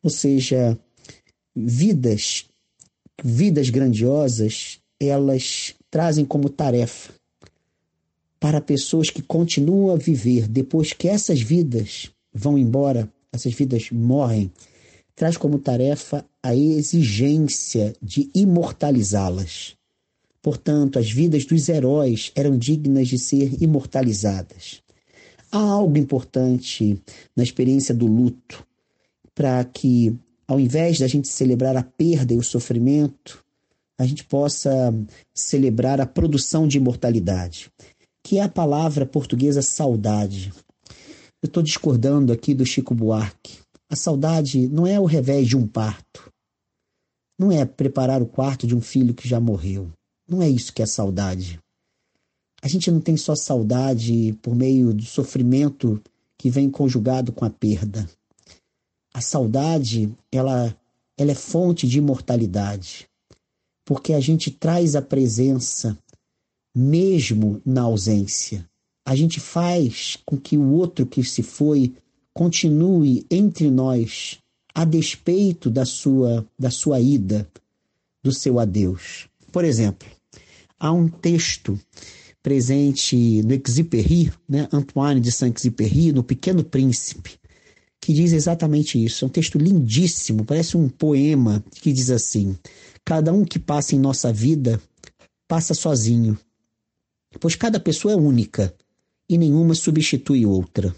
Ou 0.04 0.10
seja, 0.12 0.78
vidas, 1.56 2.46
vidas 3.24 3.72
grandiosas, 3.72 4.78
elas 5.00 5.74
trazem 5.90 6.26
como 6.26 6.48
tarefa 6.48 7.12
para 8.40 8.62
pessoas 8.62 9.10
que 9.10 9.24
continuam 9.24 9.96
a 9.96 9.98
viver 9.98 10.48
depois 10.48 10.94
que 10.94 11.08
essas 11.08 11.42
vidas 11.42 12.12
vão 12.32 12.56
embora, 12.56 13.12
essas 13.34 13.52
vidas 13.52 13.90
morrem, 13.90 14.52
traz 15.16 15.38
como 15.38 15.58
tarefa 15.58 16.24
a 16.46 16.56
exigência 16.56 17.96
de 18.00 18.30
imortalizá-las. 18.36 19.76
Portanto, 20.44 21.00
as 21.00 21.10
vidas 21.10 21.44
dos 21.44 21.68
heróis 21.68 22.32
eram 22.36 22.56
dignas 22.56 23.08
de 23.08 23.18
ser 23.18 23.64
imortalizadas. 23.64 24.80
Há 25.52 25.58
algo 25.58 25.98
importante 25.98 27.02
na 27.36 27.42
experiência 27.42 27.96
do 27.96 28.06
luto 28.06 28.64
para 29.34 29.64
que, 29.64 30.16
ao 30.48 30.60
invés 30.60 31.00
da 31.00 31.08
gente 31.08 31.30
celebrar 31.30 31.76
a 31.76 31.82
perda 31.82 32.36
e 32.36 32.38
o 32.38 32.44
sofrimento, 32.44 33.44
a 33.98 34.06
gente 34.06 34.24
possa 34.24 34.94
celebrar 35.34 36.00
a 36.00 36.06
produção 36.06 36.68
de 36.68 36.78
imortalidade, 36.78 37.72
que 38.24 38.38
é 38.38 38.44
a 38.44 38.50
palavra 38.50 39.04
portuguesa 39.04 39.64
saudade. 39.64 40.54
Eu 41.42 41.48
estou 41.48 41.64
discordando 41.64 42.32
aqui 42.32 42.54
do 42.54 42.68
Chico 42.68 42.94
Buarque. 42.94 43.58
A 43.90 43.96
saudade 43.96 44.68
não 44.68 44.86
é 44.86 45.00
o 45.00 45.06
revés 45.06 45.48
de 45.48 45.58
um 45.58 45.66
parto. 45.66 46.35
Não 47.38 47.52
é 47.52 47.66
preparar 47.66 48.22
o 48.22 48.26
quarto 48.26 48.66
de 48.66 48.76
um 48.76 48.82
filho 48.82 49.14
que 49.14 49.28
já 49.28 49.40
morreu. 49.40 49.92
Não 50.28 50.42
é 50.42 50.50
isso 50.50 50.74
que 50.74 50.82
é 50.82 50.86
saudade. 50.86 51.60
A 52.62 52.68
gente 52.68 52.90
não 52.90 53.00
tem 53.00 53.16
só 53.16 53.36
saudade 53.36 54.38
por 54.42 54.56
meio 54.56 54.94
do 54.94 55.04
sofrimento 55.04 56.02
que 56.38 56.50
vem 56.50 56.70
conjugado 56.70 57.32
com 57.32 57.46
a 57.46 57.50
perda. 57.50 58.10
A 59.14 59.22
saudade, 59.22 60.12
ela, 60.32 60.76
ela 61.18 61.32
é 61.32 61.36
fonte 61.36 61.88
de 61.88 62.00
imortalidade, 62.00 63.08
porque 63.86 64.14
a 64.14 64.20
gente 64.20 64.50
traz 64.50 64.96
a 64.96 65.02
presença 65.02 65.98
mesmo 66.76 67.62
na 67.66 67.84
ausência. 67.84 68.68
A 69.06 69.16
gente 69.16 69.40
faz 69.40 70.18
com 70.26 70.36
que 70.36 70.58
o 70.58 70.72
outro 70.74 71.06
que 71.06 71.24
se 71.24 71.44
foi 71.44 71.96
continue 72.34 73.26
entre 73.30 73.70
nós 73.70 74.40
a 74.76 74.84
despeito 74.84 75.70
da 75.70 75.86
sua, 75.86 76.46
da 76.60 76.70
sua 76.70 77.00
ida, 77.00 77.48
do 78.22 78.34
seu 78.34 78.60
adeus. 78.60 79.30
Por 79.50 79.64
exemplo, 79.64 80.06
há 80.78 80.92
um 80.92 81.08
texto 81.08 81.80
presente 82.44 83.42
no 83.44 83.54
Exupéry, 83.54 84.34
né, 84.48 84.68
Antoine 84.74 85.22
de 85.22 85.32
Saint-Exupéry, 85.32 86.12
no 86.12 86.24
Pequeno 86.24 86.62
Príncipe, 86.62 87.40
que 88.02 88.14
diz 88.14 88.34
exatamente 88.34 89.04
isso. 89.04 89.24
É 89.24 89.28
um 89.28 89.32
texto 89.32 89.58
lindíssimo, 89.58 90.44
parece 90.44 90.76
um 90.76 90.90
poema 90.90 91.64
que 91.72 91.94
diz 91.94 92.10
assim: 92.10 92.58
Cada 93.06 93.32
um 93.32 93.46
que 93.46 93.58
passa 93.58 93.96
em 93.96 94.00
nossa 94.00 94.34
vida 94.34 94.82
passa 95.48 95.74
sozinho, 95.74 96.38
pois 97.40 97.56
cada 97.56 97.80
pessoa 97.80 98.14
é 98.14 98.18
única 98.18 98.74
e 99.30 99.38
nenhuma 99.38 99.74
substitui 99.74 100.46
outra. 100.46 100.94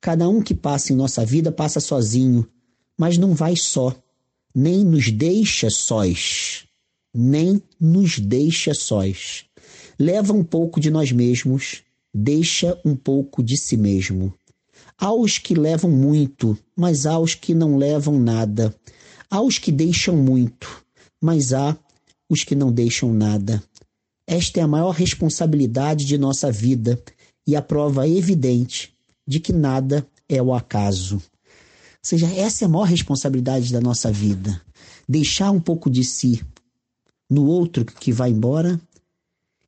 Cada 0.00 0.28
um 0.28 0.42
que 0.42 0.54
passa 0.54 0.92
em 0.92 0.96
nossa 0.96 1.24
vida 1.24 1.52
passa 1.52 1.78
sozinho, 1.78 2.46
mas 2.98 3.18
não 3.18 3.34
vai 3.34 3.54
só, 3.56 3.94
nem 4.54 4.84
nos 4.84 5.10
deixa 5.10 5.68
sós, 5.68 6.64
nem 7.14 7.62
nos 7.78 8.18
deixa 8.18 8.72
sós. 8.72 9.44
Leva 9.98 10.32
um 10.32 10.42
pouco 10.42 10.80
de 10.80 10.90
nós 10.90 11.12
mesmos, 11.12 11.82
deixa 12.12 12.80
um 12.84 12.96
pouco 12.96 13.42
de 13.42 13.56
si 13.56 13.76
mesmo. 13.76 14.32
Há 14.98 15.12
os 15.12 15.38
que 15.38 15.54
levam 15.54 15.90
muito, 15.90 16.56
mas 16.74 17.04
há 17.04 17.18
os 17.18 17.34
que 17.34 17.54
não 17.54 17.76
levam 17.76 18.18
nada. 18.18 18.74
Há 19.30 19.42
os 19.42 19.58
que 19.58 19.70
deixam 19.70 20.16
muito, 20.16 20.84
mas 21.20 21.52
há 21.52 21.76
os 22.30 22.44
que 22.44 22.54
não 22.54 22.72
deixam 22.72 23.12
nada. 23.12 23.62
Esta 24.26 24.60
é 24.60 24.62
a 24.62 24.68
maior 24.68 24.90
responsabilidade 24.90 26.04
de 26.04 26.16
nossa 26.16 26.50
vida 26.50 27.00
e 27.46 27.54
a 27.54 27.62
prova 27.62 28.08
evidente 28.08 28.92
de 29.26 29.38
que 29.38 29.52
nada 29.52 30.06
é 30.28 30.42
o 30.42 30.54
acaso 30.54 31.22
seja, 32.06 32.28
essa 32.28 32.64
é 32.64 32.66
a 32.66 32.68
maior 32.68 32.84
responsabilidade 32.84 33.72
da 33.72 33.80
nossa 33.80 34.12
vida. 34.12 34.62
Deixar 35.08 35.50
um 35.50 35.60
pouco 35.60 35.90
de 35.90 36.04
si 36.04 36.40
no 37.28 37.46
outro 37.46 37.84
que 37.84 38.12
vai 38.12 38.30
embora 38.30 38.80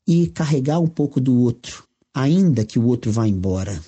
e 0.07 0.29
carregar 0.29 0.79
um 0.79 0.87
pouco 0.87 1.21
do 1.21 1.37
outro, 1.41 1.85
ainda 2.15 2.65
que 2.65 2.79
o 2.79 2.87
outro 2.87 3.11
vá 3.11 3.27
embora. 3.27 3.83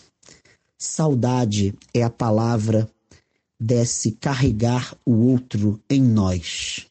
Saudade 0.76 1.74
é 1.94 2.02
a 2.02 2.10
palavra 2.10 2.90
desse 3.58 4.12
carregar 4.12 4.96
o 5.06 5.12
outro 5.12 5.80
em 5.88 6.02
nós, 6.02 6.86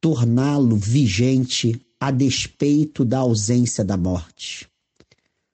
torná-lo 0.00 0.76
vigente 0.76 1.80
a 1.98 2.10
despeito 2.10 3.02
da 3.02 3.20
ausência 3.20 3.82
da 3.82 3.96
morte. 3.96 4.68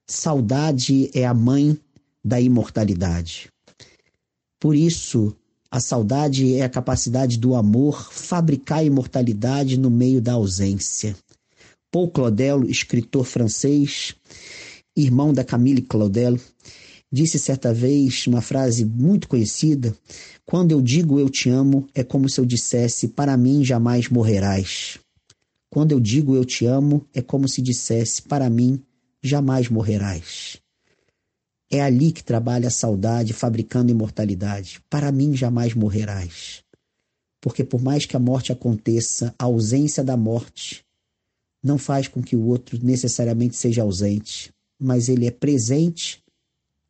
Saudade 0.09 1.11
é 1.14 1.25
a 1.25 1.35
mãe 1.35 1.79
da 2.25 2.40
imortalidade. 2.40 3.49
Por 4.66 4.74
isso, 4.74 5.33
a 5.70 5.79
saudade 5.79 6.57
é 6.57 6.62
a 6.62 6.68
capacidade 6.68 7.38
do 7.38 7.55
amor 7.55 8.12
fabricar 8.12 8.85
imortalidade 8.85 9.79
no 9.79 9.88
meio 9.88 10.20
da 10.20 10.33
ausência. 10.33 11.14
Paul 11.88 12.11
Claudel, 12.11 12.64
escritor 12.64 13.24
francês, 13.24 14.16
irmão 14.96 15.33
da 15.33 15.44
Camille 15.44 15.83
Claudel, 15.83 16.37
disse 17.12 17.38
certa 17.38 17.72
vez 17.72 18.26
uma 18.26 18.40
frase 18.40 18.85
muito 18.85 19.29
conhecida: 19.29 19.96
Quando 20.44 20.72
eu 20.72 20.83
digo 20.83 21.20
eu 21.20 21.31
te 21.31 21.48
amo, 21.48 21.87
é 21.94 22.02
como 22.02 22.29
se 22.29 22.40
eu 22.40 22.44
dissesse: 22.44 23.07
Para 23.07 23.37
mim 23.37 23.64
jamais 23.64 24.09
morrerás. 24.09 24.98
Quando 25.70 25.92
eu 25.92 26.00
digo 26.00 26.35
eu 26.35 26.44
te 26.44 26.66
amo, 26.66 27.07
é 27.14 27.22
como 27.22 27.48
se 27.48 27.62
dissesse: 27.62 28.20
Para 28.20 28.50
mim 28.50 28.83
jamais 29.22 29.68
morrerás. 29.68 30.59
É 31.70 31.83
ali 31.83 32.12
que 32.12 32.22
trabalha 32.22 32.68
a 32.68 32.70
saudade, 32.70 33.33
fabricando 33.33 33.90
imortalidade. 33.90 34.81
Para 34.88 35.11
mim 35.11 35.35
jamais 35.35 35.74
morrerás. 35.74 36.62
Porque 37.40 37.64
por 37.64 37.83
mais 37.83 38.07
que 38.07 38.16
a 38.16 38.20
morte 38.20 38.52
aconteça, 38.52 39.35
a 39.38 39.44
ausência 39.44 40.02
da 40.02 40.16
morte 40.16 40.85
não 41.62 41.79
faz 41.79 42.07
com 42.07 42.22
que 42.22 42.37
o 42.37 42.46
outro 42.46 42.79
necessariamente 42.85 43.57
seja 43.57 43.83
ausente, 43.83 44.52
mas 44.79 45.09
ele 45.09 45.26
é 45.26 45.31
presente 45.31 46.22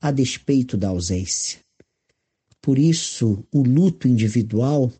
a 0.00 0.10
despeito 0.10 0.76
da 0.76 0.88
ausência. 0.88 1.60
Por 2.60 2.78
isso, 2.78 3.44
o 3.52 3.62
luto 3.62 4.08
individual 4.08 4.92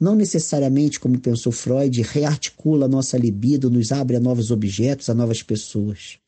não 0.00 0.16
necessariamente, 0.16 0.98
como 0.98 1.20
pensou 1.20 1.52
Freud, 1.52 2.00
rearticula 2.00 2.86
a 2.86 2.88
nossa 2.88 3.18
libido, 3.18 3.70
nos 3.70 3.92
abre 3.92 4.16
a 4.16 4.20
novos 4.20 4.50
objetos, 4.50 5.10
a 5.10 5.14
novas 5.14 5.42
pessoas. 5.42 6.18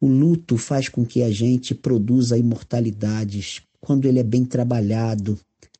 O 0.00 0.08
luto 0.08 0.56
faz 0.56 0.88
com 0.88 1.04
que 1.04 1.22
a 1.22 1.30
gente 1.30 1.74
produza 1.74 2.36
imortalidades 2.36 3.62
quando 3.80 4.06
ele 4.06 4.18
é 4.18 4.22
bem 4.22 4.44
trabalhado, 4.44 5.38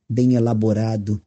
bem 0.09 0.35
elaborado. 0.35 1.21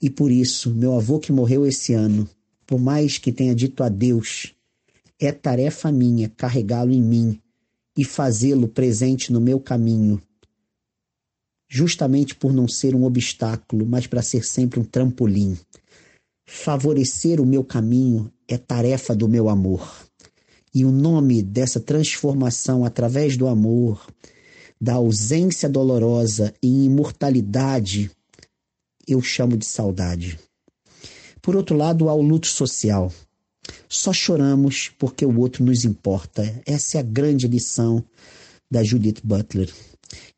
E 0.00 0.10
por 0.10 0.30
isso, 0.30 0.74
meu 0.74 0.94
avô 0.94 1.18
que 1.18 1.32
morreu 1.32 1.66
esse 1.66 1.92
ano, 1.94 2.28
por 2.66 2.78
mais 2.78 3.18
que 3.18 3.32
tenha 3.32 3.54
dito 3.54 3.82
adeus, 3.82 4.54
é 5.18 5.32
tarefa 5.32 5.90
minha 5.90 6.28
carregá-lo 6.28 6.92
em 6.92 7.02
mim 7.02 7.40
e 7.96 8.04
fazê-lo 8.04 8.68
presente 8.68 9.32
no 9.32 9.40
meu 9.40 9.58
caminho, 9.58 10.22
justamente 11.68 12.34
por 12.34 12.52
não 12.52 12.68
ser 12.68 12.94
um 12.94 13.04
obstáculo, 13.04 13.84
mas 13.84 14.06
para 14.06 14.22
ser 14.22 14.44
sempre 14.44 14.78
um 14.78 14.84
trampolim. 14.84 15.58
Favorecer 16.46 17.40
o 17.40 17.46
meu 17.46 17.64
caminho 17.64 18.32
é 18.46 18.56
tarefa 18.56 19.14
do 19.14 19.28
meu 19.28 19.48
amor. 19.48 20.07
E 20.74 20.84
o 20.84 20.90
nome 20.90 21.42
dessa 21.42 21.80
transformação 21.80 22.84
através 22.84 23.36
do 23.36 23.46
amor, 23.46 24.06
da 24.80 24.94
ausência 24.94 25.68
dolorosa 25.68 26.54
e 26.62 26.84
imortalidade, 26.84 28.10
eu 29.06 29.20
chamo 29.22 29.56
de 29.56 29.66
saudade. 29.66 30.38
Por 31.40 31.56
outro 31.56 31.76
lado, 31.76 32.08
há 32.08 32.14
o 32.14 32.22
luto 32.22 32.46
social. 32.46 33.12
Só 33.88 34.12
choramos 34.12 34.90
porque 34.98 35.24
o 35.24 35.38
outro 35.38 35.64
nos 35.64 35.84
importa. 35.84 36.62
Essa 36.66 36.98
é 36.98 37.00
a 37.00 37.04
grande 37.04 37.46
lição 37.48 38.04
da 38.70 38.82
Judith 38.82 39.20
Butler. 39.24 39.72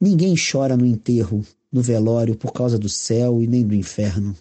Ninguém 0.01 0.35
chora 0.37 0.77
no 0.77 0.87
enterro, 0.87 1.45
no 1.73 1.83
velório, 1.83 2.37
por 2.37 2.53
causa 2.53 2.79
do 2.79 2.89
céu 2.89 3.43
e 3.43 3.47
nem 3.47 3.67
do 3.67 3.75
inferno. 3.75 4.37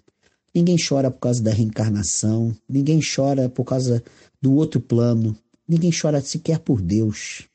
Ninguém 0.54 0.78
chora 0.78 1.12
por 1.12 1.20
causa 1.20 1.42
da 1.42 1.52
reencarnação. 1.52 2.56
Ninguém 2.68 3.00
chora 3.00 3.50
por 3.50 3.64
causa 3.64 4.04
do 4.42 4.54
outro 4.54 4.80
plano. 4.80 5.36
Ninguém 5.70 5.92
chora 5.92 6.20
sequer 6.20 6.58
por 6.58 6.82
Deus. 6.82 7.48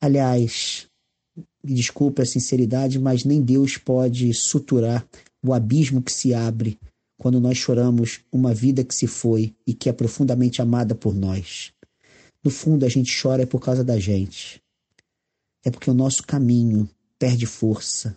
Aliás, 0.00 0.88
me 1.62 1.74
desculpe 1.74 2.22
a 2.22 2.24
sinceridade, 2.24 2.98
mas 2.98 3.24
nem 3.24 3.42
Deus 3.42 3.76
pode 3.76 4.32
suturar 4.32 5.06
o 5.44 5.52
abismo 5.52 6.02
que 6.02 6.10
se 6.10 6.32
abre 6.32 6.78
quando 7.18 7.38
nós 7.38 7.58
choramos 7.58 8.20
uma 8.32 8.54
vida 8.54 8.82
que 8.82 8.94
se 8.94 9.06
foi 9.06 9.54
e 9.66 9.74
que 9.74 9.90
é 9.90 9.92
profundamente 9.92 10.62
amada 10.62 10.94
por 10.94 11.14
nós. 11.14 11.74
No 12.42 12.50
fundo, 12.50 12.86
a 12.86 12.88
gente 12.88 13.12
chora 13.20 13.42
é 13.42 13.46
por 13.46 13.60
causa 13.60 13.84
da 13.84 13.98
gente. 13.98 14.62
É 15.62 15.70
porque 15.70 15.90
o 15.90 15.94
nosso 15.94 16.26
caminho 16.26 16.88
perde 17.18 17.44
força. 17.44 18.16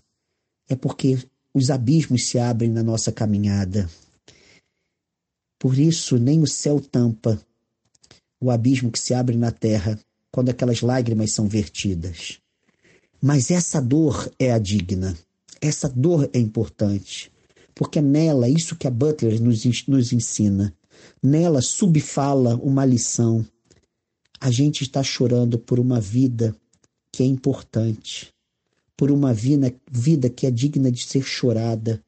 É 0.69 0.77
porque 0.77 1.17
os 1.53 1.69
abismos 1.69 2.25
se 2.27 2.39
abrem 2.39 2.69
na 2.69 2.83
nossa 2.83 3.11
caminhada. 3.11 3.89
Por 5.59 5.77
isso, 5.77 6.17
nem 6.17 6.41
o 6.41 6.47
céu 6.47 6.79
tampa 6.79 7.37
o 8.41 8.49
abismo 8.49 8.91
que 8.91 8.99
se 8.99 9.13
abre 9.13 9.37
na 9.37 9.51
terra 9.51 9.97
quando 10.31 10.49
aquelas 10.49 10.81
lágrimas 10.81 11.31
são 11.31 11.47
vertidas. 11.47 12.39
Mas 13.21 13.51
essa 13.51 13.79
dor 13.79 14.31
é 14.39 14.51
a 14.51 14.57
digna, 14.57 15.15
essa 15.61 15.87
dor 15.87 16.27
é 16.33 16.39
importante, 16.39 17.31
porque 17.75 17.99
é 17.99 18.01
nela, 18.01 18.49
isso 18.49 18.75
que 18.75 18.87
a 18.87 18.91
Butler 18.91 19.39
nos, 19.39 19.63
nos 19.87 20.11
ensina, 20.11 20.73
nela 21.21 21.61
subfala 21.61 22.55
uma 22.55 22.83
lição. 22.83 23.45
A 24.39 24.49
gente 24.49 24.81
está 24.81 25.03
chorando 25.03 25.59
por 25.59 25.79
uma 25.79 26.01
vida 26.01 26.55
que 27.11 27.21
é 27.21 27.25
importante, 27.25 28.33
por 28.97 29.11
uma 29.11 29.33
vida, 29.33 29.71
vida 29.91 30.29
que 30.29 30.47
é 30.47 30.51
digna 30.51 30.91
de 30.91 31.05
ser 31.05 31.23
chorada, 31.23 32.03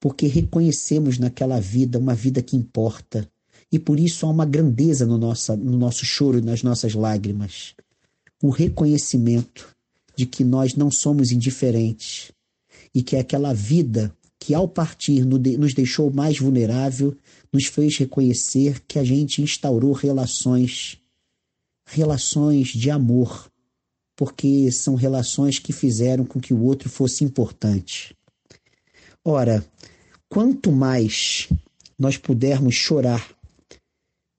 porque 0.00 0.26
reconhecemos 0.26 1.18
naquela 1.18 1.60
vida 1.60 1.98
uma 1.98 2.14
vida 2.14 2.42
que 2.42 2.56
importa, 2.56 3.30
e 3.70 3.78
por 3.78 4.00
isso 4.00 4.26
há 4.26 4.30
uma 4.30 4.46
grandeza 4.46 5.04
no 5.04 5.18
nosso, 5.18 5.56
no 5.56 5.76
nosso 5.76 6.04
choro 6.04 6.38
e 6.38 6.42
nas 6.42 6.62
nossas 6.62 6.94
lágrimas. 6.94 7.74
O 8.42 8.50
reconhecimento 8.50 9.68
de 10.16 10.26
que 10.26 10.42
nós 10.42 10.74
não 10.74 10.90
somos 10.90 11.30
indiferentes 11.30 12.32
e 12.94 13.02
que 13.02 13.16
aquela 13.16 13.52
vida 13.52 14.14
que 14.38 14.54
ao 14.54 14.68
partir 14.68 15.24
nos 15.24 15.74
deixou 15.74 16.10
mais 16.10 16.38
vulnerável, 16.38 17.16
nos 17.52 17.66
fez 17.66 17.96
reconhecer 17.96 18.80
que 18.86 18.98
a 18.98 19.04
gente 19.04 19.42
instaurou 19.42 19.92
relações, 19.92 20.98
relações 21.84 22.68
de 22.68 22.90
amor, 22.90 23.50
porque 24.14 24.70
são 24.70 24.94
relações 24.94 25.58
que 25.58 25.72
fizeram 25.72 26.24
com 26.24 26.40
que 26.40 26.54
o 26.54 26.62
outro 26.62 26.88
fosse 26.88 27.24
importante. 27.24 28.16
Ora, 29.24 29.64
quanto 30.28 30.70
mais 30.70 31.48
nós 31.98 32.16
pudermos 32.16 32.74
chorar 32.74 33.37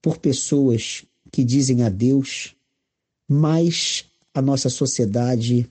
por 0.01 0.17
pessoas 0.17 1.05
que 1.31 1.43
dizem 1.43 1.83
adeus, 1.83 2.55
mais 3.29 4.05
a 4.33 4.41
nossa 4.41 4.69
sociedade 4.69 5.69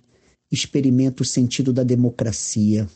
experimenta 0.50 1.22
o 1.22 1.26
sentido 1.26 1.72
da 1.72 1.82
democracia. 1.82 2.88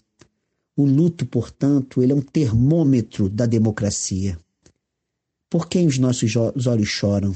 O 0.76 0.84
luto, 0.84 1.26
portanto, 1.26 2.02
ele 2.02 2.12
é 2.12 2.14
um 2.14 2.22
termômetro 2.22 3.28
da 3.28 3.46
democracia. 3.46 4.38
Por 5.50 5.68
quem 5.68 5.86
os 5.86 5.98
nossos 5.98 6.34
olhos 6.66 6.88
choram? 6.88 7.34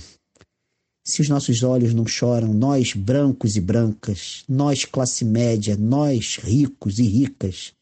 Se 1.05 1.21
os 1.21 1.29
nossos 1.29 1.63
olhos 1.63 1.95
não 1.95 2.07
choram, 2.07 2.53
nós 2.53 2.95
brancos 2.95 3.57
e 3.57 3.61
brancas, 3.61 4.43
nós 4.49 4.85
classe 4.85 5.25
média, 5.25 5.77
nós 5.77 6.39
ricos 6.43 6.99
e 6.99 7.05
ricas, 7.05 7.73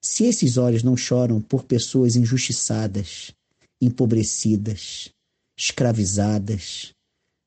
se 0.00 0.24
esses 0.24 0.56
olhos 0.56 0.82
não 0.82 0.96
choram 0.96 1.40
por 1.40 1.64
pessoas 1.64 2.16
injustiçadas, 2.16 3.32
empobrecidas, 3.80 5.10
escravizadas, 5.56 6.92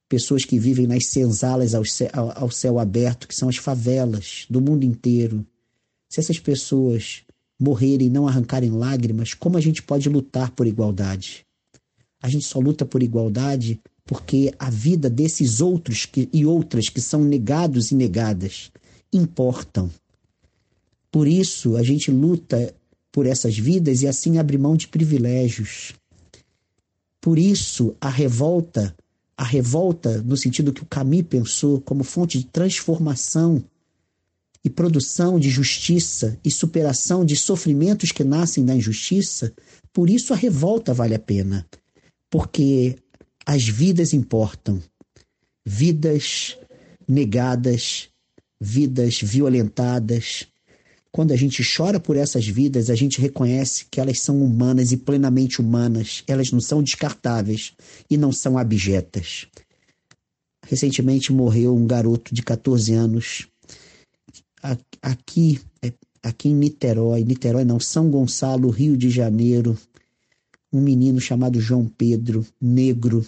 pessoas 0.07 0.45
que 0.45 0.57
vivem 0.57 0.87
nas 0.87 1.07
senzalas 1.07 1.75
ao 1.75 1.85
céu, 1.85 2.09
ao 2.13 2.49
céu 2.49 2.79
aberto, 2.79 3.27
que 3.27 3.35
são 3.35 3.49
as 3.49 3.57
favelas 3.57 4.45
do 4.49 4.61
mundo 4.61 4.83
inteiro. 4.83 5.45
Se 6.09 6.19
essas 6.19 6.39
pessoas 6.39 7.23
morrerem 7.59 8.07
e 8.07 8.09
não 8.09 8.27
arrancarem 8.27 8.71
lágrimas, 8.71 9.33
como 9.33 9.57
a 9.57 9.61
gente 9.61 9.81
pode 9.81 10.07
lutar 10.09 10.51
por 10.51 10.67
igualdade? 10.67 11.45
A 12.21 12.29
gente 12.29 12.45
só 12.45 12.59
luta 12.59 12.85
por 12.85 13.03
igualdade 13.03 13.79
porque 14.05 14.53
a 14.57 14.69
vida 14.69 15.09
desses 15.09 15.59
outros 15.59 16.05
que, 16.05 16.29
e 16.31 16.45
outras 16.45 16.87
que 16.87 17.01
são 17.01 17.23
negados 17.23 17.91
e 17.91 17.95
negadas 17.95 18.71
importam. 19.11 19.91
Por 21.11 21.27
isso, 21.27 21.75
a 21.75 21.83
gente 21.83 22.09
luta 22.09 22.73
por 23.11 23.25
essas 23.25 23.57
vidas 23.57 24.01
e 24.01 24.07
assim 24.07 24.37
abre 24.37 24.57
mão 24.57 24.77
de 24.77 24.87
privilégios. 24.87 25.93
Por 27.21 27.37
isso, 27.37 27.95
a 27.99 28.09
revolta, 28.09 28.95
a 29.35 29.43
revolta 29.43 30.21
no 30.21 30.37
sentido 30.37 30.73
que 30.73 30.83
o 30.83 30.87
Camus 30.87 31.23
pensou 31.23 31.81
como 31.81 32.03
fonte 32.03 32.37
de 32.37 32.45
transformação 32.45 33.63
e 34.63 34.69
produção 34.69 35.39
de 35.39 35.49
justiça 35.49 36.37
e 36.43 36.51
superação 36.51 37.23
de 37.23 37.35
sofrimentos 37.35 38.11
que 38.11 38.23
nascem 38.23 38.65
da 38.65 38.75
injustiça, 38.75 39.53
por 39.93 40.09
isso 40.09 40.33
a 40.33 40.35
revolta 40.35 40.93
vale 40.93 41.15
a 41.15 41.19
pena. 41.19 41.65
Porque 42.29 42.97
as 43.45 43.67
vidas 43.67 44.13
importam. 44.13 44.81
Vidas 45.65 46.57
negadas, 47.07 48.09
vidas 48.59 49.21
violentadas. 49.21 50.47
Quando 51.17 51.31
a 51.31 51.35
gente 51.35 51.63
chora 51.63 51.99
por 51.99 52.15
essas 52.15 52.47
vidas, 52.47 52.91
a 52.91 52.95
gente 52.95 53.19
reconhece 53.19 53.85
que 53.89 53.99
elas 53.99 54.19
são 54.19 54.39
humanas 54.39 54.91
e 54.91 54.97
plenamente 54.97 55.59
humanas. 55.59 56.23
Elas 56.27 56.51
não 56.51 56.61
são 56.61 56.83
descartáveis 56.83 57.73
e 58.07 58.15
não 58.15 58.31
são 58.31 58.55
abjetas. 58.55 59.47
Recentemente 60.63 61.33
morreu 61.33 61.75
um 61.75 61.87
garoto 61.87 62.35
de 62.35 62.43
14 62.43 62.93
anos 62.93 63.47
aqui, 65.01 65.59
é, 65.81 65.91
aqui 66.21 66.49
em 66.49 66.53
Niterói, 66.53 67.23
Niterói 67.23 67.65
não, 67.65 67.79
São 67.79 68.11
Gonçalo, 68.11 68.69
Rio 68.69 68.95
de 68.95 69.09
Janeiro, 69.09 69.75
um 70.71 70.79
menino 70.79 71.19
chamado 71.19 71.59
João 71.59 71.87
Pedro, 71.87 72.45
negro, 72.61 73.25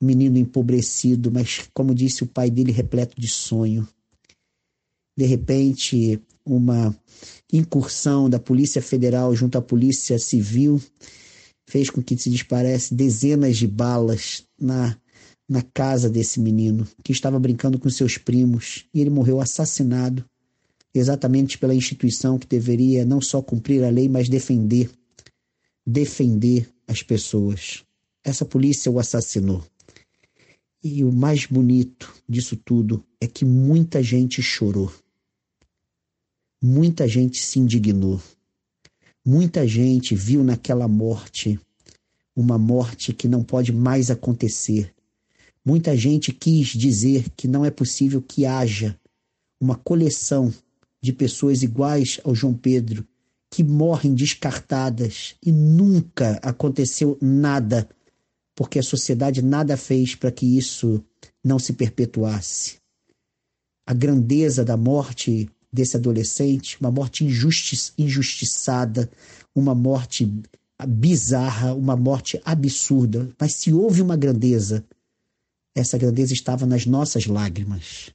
menino 0.00 0.38
empobrecido, 0.38 1.30
mas 1.30 1.68
como 1.74 1.94
disse 1.94 2.22
o 2.22 2.26
pai 2.26 2.48
dele, 2.48 2.72
repleto 2.72 3.20
de 3.20 3.28
sonho. 3.28 3.86
De 5.14 5.26
repente, 5.26 6.22
uma 6.46 6.96
incursão 7.52 8.30
da 8.30 8.38
Polícia 8.38 8.80
Federal 8.80 9.34
junto 9.34 9.58
à 9.58 9.62
Polícia 9.62 10.18
Civil 10.18 10.80
fez 11.68 11.90
com 11.90 12.00
que 12.00 12.16
se 12.16 12.30
disparesse 12.30 12.94
dezenas 12.94 13.56
de 13.56 13.66
balas 13.66 14.44
na 14.58 14.96
na 15.48 15.62
casa 15.62 16.10
desse 16.10 16.40
menino, 16.40 16.86
que 17.04 17.12
estava 17.12 17.38
brincando 17.38 17.78
com 17.78 17.88
seus 17.88 18.18
primos, 18.18 18.84
e 18.92 19.00
ele 19.00 19.10
morreu 19.10 19.40
assassinado, 19.40 20.24
exatamente 20.92 21.58
pela 21.58 21.74
instituição 21.74 22.38
que 22.38 22.46
deveria 22.46 23.04
não 23.04 23.20
só 23.20 23.40
cumprir 23.40 23.84
a 23.84 23.90
lei, 23.90 24.08
mas 24.08 24.28
defender, 24.28 24.90
defender 25.86 26.68
as 26.88 27.02
pessoas. 27.02 27.84
Essa 28.24 28.44
polícia 28.44 28.90
o 28.90 28.98
assassinou. 28.98 29.64
E 30.82 31.04
o 31.04 31.12
mais 31.12 31.46
bonito 31.46 32.12
disso 32.28 32.56
tudo 32.56 33.04
é 33.20 33.26
que 33.26 33.44
muita 33.44 34.02
gente 34.02 34.42
chorou. 34.42 34.92
Muita 36.62 37.06
gente 37.06 37.38
se 37.38 37.58
indignou. 37.58 38.20
Muita 39.24 39.66
gente 39.66 40.14
viu 40.14 40.42
naquela 40.42 40.88
morte 40.88 41.58
uma 42.34 42.58
morte 42.58 43.12
que 43.12 43.28
não 43.28 43.42
pode 43.42 43.72
mais 43.72 44.10
acontecer 44.10 44.94
Muita 45.66 45.96
gente 45.96 46.32
quis 46.32 46.68
dizer 46.68 47.28
que 47.36 47.48
não 47.48 47.64
é 47.64 47.72
possível 47.72 48.22
que 48.22 48.46
haja 48.46 48.96
uma 49.60 49.74
coleção 49.74 50.54
de 51.02 51.12
pessoas 51.12 51.60
iguais 51.60 52.20
ao 52.22 52.36
João 52.36 52.54
Pedro 52.54 53.04
que 53.50 53.64
morrem 53.64 54.14
descartadas 54.14 55.34
e 55.44 55.50
nunca 55.50 56.38
aconteceu 56.40 57.18
nada, 57.20 57.88
porque 58.54 58.78
a 58.78 58.82
sociedade 58.82 59.42
nada 59.42 59.76
fez 59.76 60.14
para 60.14 60.30
que 60.30 60.56
isso 60.56 61.02
não 61.44 61.58
se 61.58 61.72
perpetuasse. 61.72 62.76
A 63.84 63.92
grandeza 63.92 64.64
da 64.64 64.76
morte 64.76 65.50
desse 65.76 65.94
adolescente, 65.94 66.78
uma 66.80 66.90
morte 66.90 67.22
injusti 67.22 67.92
injustiçada, 67.98 69.10
uma 69.54 69.74
morte 69.74 70.32
bizarra, 70.88 71.74
uma 71.74 71.94
morte 71.94 72.40
absurda. 72.44 73.28
Mas 73.38 73.56
se 73.56 73.74
houve 73.74 74.00
uma 74.00 74.16
grandeza, 74.16 74.82
essa 75.74 75.98
grandeza 75.98 76.32
estava 76.32 76.64
nas 76.64 76.86
nossas 76.86 77.26
lágrimas. 77.26 78.10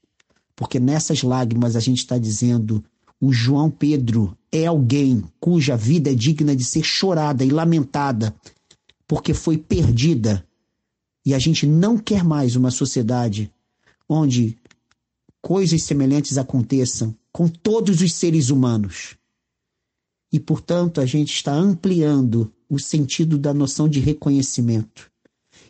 Porque 0.55 0.79
nessas 0.79 1.21
lágrimas 1.21 1.75
a 1.75 1.79
gente 1.79 1.99
está 1.99 2.17
dizendo: 2.17 2.83
o 3.19 3.31
João 3.31 3.69
Pedro 3.69 4.35
é 4.51 4.65
alguém 4.65 5.23
cuja 5.39 5.77
vida 5.77 6.11
é 6.11 6.15
digna 6.15 6.55
de 6.55 6.63
ser 6.63 6.83
chorada 6.83 7.45
e 7.45 7.51
lamentada, 7.51 8.35
porque 9.07 9.35
foi 9.35 9.57
perdida. 9.57 10.43
E 11.23 11.35
a 11.35 11.39
gente 11.39 11.67
não 11.67 11.95
quer 11.99 12.23
mais 12.23 12.55
uma 12.55 12.71
sociedade 12.71 13.51
onde 14.09 14.57
coisas 15.39 15.83
semelhantes 15.83 16.39
aconteçam 16.39 17.15
com 17.31 17.47
todos 17.47 18.01
os 18.01 18.13
seres 18.13 18.49
humanos. 18.49 19.15
E, 20.31 20.39
portanto, 20.39 21.01
a 21.01 21.05
gente 21.05 21.33
está 21.33 21.53
ampliando 21.53 22.51
o 22.69 22.79
sentido 22.79 23.37
da 23.37 23.53
noção 23.53 23.87
de 23.87 23.99
reconhecimento 23.99 25.11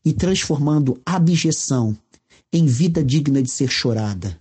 e 0.04 0.13
transformando 0.13 1.02
abjeção 1.06 1.97
em 2.54 2.65
vida 2.65 3.04
digna 3.04 3.41
de 3.41 3.50
ser 3.50 3.69
chorada. 3.69 4.38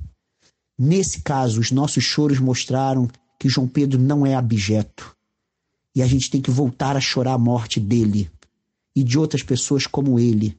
Nesse 0.79 1.21
caso, 1.23 1.61
os 1.61 1.71
nossos 1.71 2.03
choros 2.03 2.39
mostraram 2.39 3.09
que 3.39 3.49
João 3.49 3.69
Pedro 3.69 3.99
não 3.99 4.27
é 4.27 4.35
abjeto. 4.35 5.15
E 5.95 6.03
a 6.03 6.07
gente 6.07 6.31
tem 6.31 6.41
que 6.41 6.51
voltar 6.51 6.97
a 6.97 7.01
chorar 7.01 7.35
a 7.35 7.39
morte 7.39 7.79
dele 7.79 8.31
e 8.97 9.05
de 9.05 9.19
outras 9.19 9.43
pessoas 9.43 9.87
como 9.87 10.19
ele, 10.19 10.59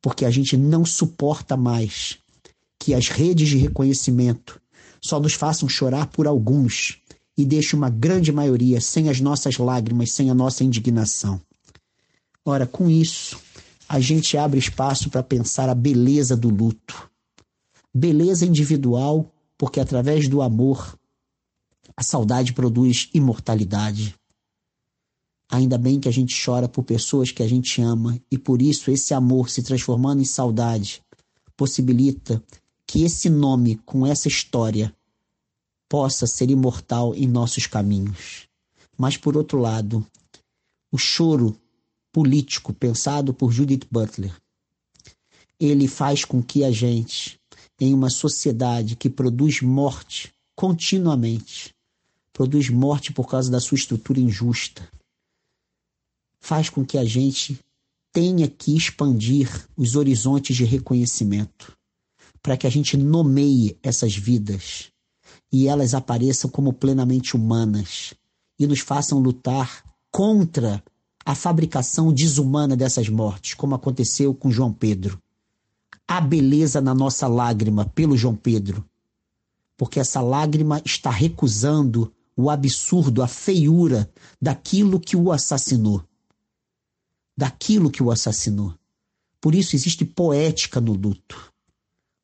porque 0.00 0.24
a 0.24 0.30
gente 0.30 0.56
não 0.56 0.84
suporta 0.84 1.56
mais 1.56 2.18
que 2.78 2.94
as 2.94 3.08
redes 3.08 3.48
de 3.48 3.56
reconhecimento 3.56 4.61
só 5.02 5.18
nos 5.18 5.34
façam 5.34 5.68
chorar 5.68 6.06
por 6.06 6.26
alguns 6.26 6.98
e 7.36 7.44
deixe 7.44 7.74
uma 7.74 7.90
grande 7.90 8.30
maioria 8.30 8.80
sem 8.80 9.08
as 9.08 9.20
nossas 9.20 9.58
lágrimas, 9.58 10.12
sem 10.12 10.30
a 10.30 10.34
nossa 10.34 10.62
indignação. 10.62 11.40
Ora, 12.44 12.66
com 12.66 12.88
isso, 12.88 13.40
a 13.88 14.00
gente 14.00 14.36
abre 14.36 14.58
espaço 14.58 15.10
para 15.10 15.22
pensar 15.22 15.68
a 15.68 15.74
beleza 15.74 16.36
do 16.36 16.48
luto. 16.48 17.10
Beleza 17.94 18.46
individual, 18.46 19.30
porque 19.58 19.80
através 19.80 20.28
do 20.28 20.40
amor 20.40 20.98
a 21.96 22.02
saudade 22.02 22.52
produz 22.52 23.10
imortalidade. 23.12 24.14
Ainda 25.50 25.76
bem 25.76 26.00
que 26.00 26.08
a 26.08 26.12
gente 26.12 26.34
chora 26.42 26.68
por 26.68 26.82
pessoas 26.84 27.30
que 27.30 27.42
a 27.42 27.48
gente 27.48 27.82
ama 27.82 28.18
e 28.30 28.38
por 28.38 28.62
isso 28.62 28.90
esse 28.90 29.12
amor 29.12 29.50
se 29.50 29.62
transformando 29.62 30.22
em 30.22 30.24
saudade 30.24 31.02
possibilita 31.54 32.42
que 32.92 33.04
esse 33.04 33.30
nome 33.30 33.76
com 33.86 34.06
essa 34.06 34.28
história 34.28 34.94
possa 35.88 36.26
ser 36.26 36.50
imortal 36.50 37.14
em 37.14 37.26
nossos 37.26 37.66
caminhos. 37.66 38.46
Mas 38.98 39.16
por 39.16 39.34
outro 39.34 39.58
lado, 39.58 40.06
o 40.90 40.98
choro 40.98 41.58
político 42.12 42.70
pensado 42.74 43.32
por 43.32 43.50
Judith 43.50 43.86
Butler. 43.90 44.36
Ele 45.58 45.88
faz 45.88 46.22
com 46.26 46.42
que 46.42 46.64
a 46.64 46.70
gente, 46.70 47.40
em 47.80 47.94
uma 47.94 48.10
sociedade 48.10 48.94
que 48.94 49.08
produz 49.08 49.62
morte 49.62 50.30
continuamente, 50.54 51.74
produz 52.30 52.68
morte 52.68 53.10
por 53.10 53.26
causa 53.26 53.50
da 53.50 53.58
sua 53.58 53.76
estrutura 53.76 54.20
injusta, 54.20 54.86
faz 56.38 56.68
com 56.68 56.84
que 56.84 56.98
a 56.98 57.06
gente 57.06 57.58
tenha 58.12 58.46
que 58.46 58.76
expandir 58.76 59.66
os 59.78 59.96
horizontes 59.96 60.54
de 60.54 60.64
reconhecimento, 60.64 61.74
para 62.42 62.56
que 62.56 62.66
a 62.66 62.70
gente 62.70 62.96
nomeie 62.96 63.78
essas 63.82 64.16
vidas 64.16 64.90
e 65.52 65.68
elas 65.68 65.94
apareçam 65.94 66.50
como 66.50 66.72
plenamente 66.72 67.36
humanas 67.36 68.14
e 68.58 68.66
nos 68.66 68.80
façam 68.80 69.18
lutar 69.18 69.84
contra 70.10 70.82
a 71.24 71.34
fabricação 71.34 72.12
desumana 72.12 72.76
dessas 72.76 73.08
mortes, 73.08 73.54
como 73.54 73.74
aconteceu 73.74 74.34
com 74.34 74.50
João 74.50 74.72
Pedro. 74.72 75.20
Há 76.08 76.20
beleza 76.20 76.80
na 76.80 76.94
nossa 76.94 77.28
lágrima 77.28 77.84
pelo 77.84 78.16
João 78.16 78.34
Pedro, 78.34 78.84
porque 79.76 80.00
essa 80.00 80.20
lágrima 80.20 80.82
está 80.84 81.10
recusando 81.10 82.12
o 82.36 82.50
absurdo, 82.50 83.22
a 83.22 83.28
feiura 83.28 84.10
daquilo 84.40 84.98
que 84.98 85.16
o 85.16 85.30
assassinou. 85.30 86.02
Daquilo 87.36 87.90
que 87.90 88.02
o 88.02 88.10
assassinou. 88.10 88.74
Por 89.40 89.54
isso 89.54 89.76
existe 89.76 90.04
poética 90.04 90.80
no 90.80 90.92
luto. 90.92 91.51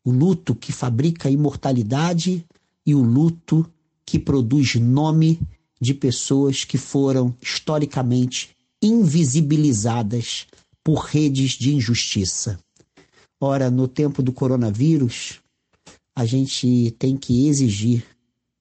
O 0.08 0.10
luto 0.10 0.54
que 0.54 0.72
fabrica 0.72 1.28
imortalidade 1.28 2.42
e 2.86 2.94
o 2.94 3.02
luto 3.02 3.70
que 4.06 4.18
produz 4.18 4.76
nome 4.76 5.38
de 5.78 5.92
pessoas 5.92 6.64
que 6.64 6.78
foram 6.78 7.36
historicamente 7.42 8.56
invisibilizadas 8.82 10.46
por 10.82 11.00
redes 11.00 11.50
de 11.50 11.74
injustiça. 11.74 12.58
Ora, 13.38 13.70
no 13.70 13.86
tempo 13.86 14.22
do 14.22 14.32
coronavírus, 14.32 15.40
a 16.16 16.24
gente 16.24 16.90
tem 16.98 17.14
que 17.14 17.46
exigir 17.46 18.02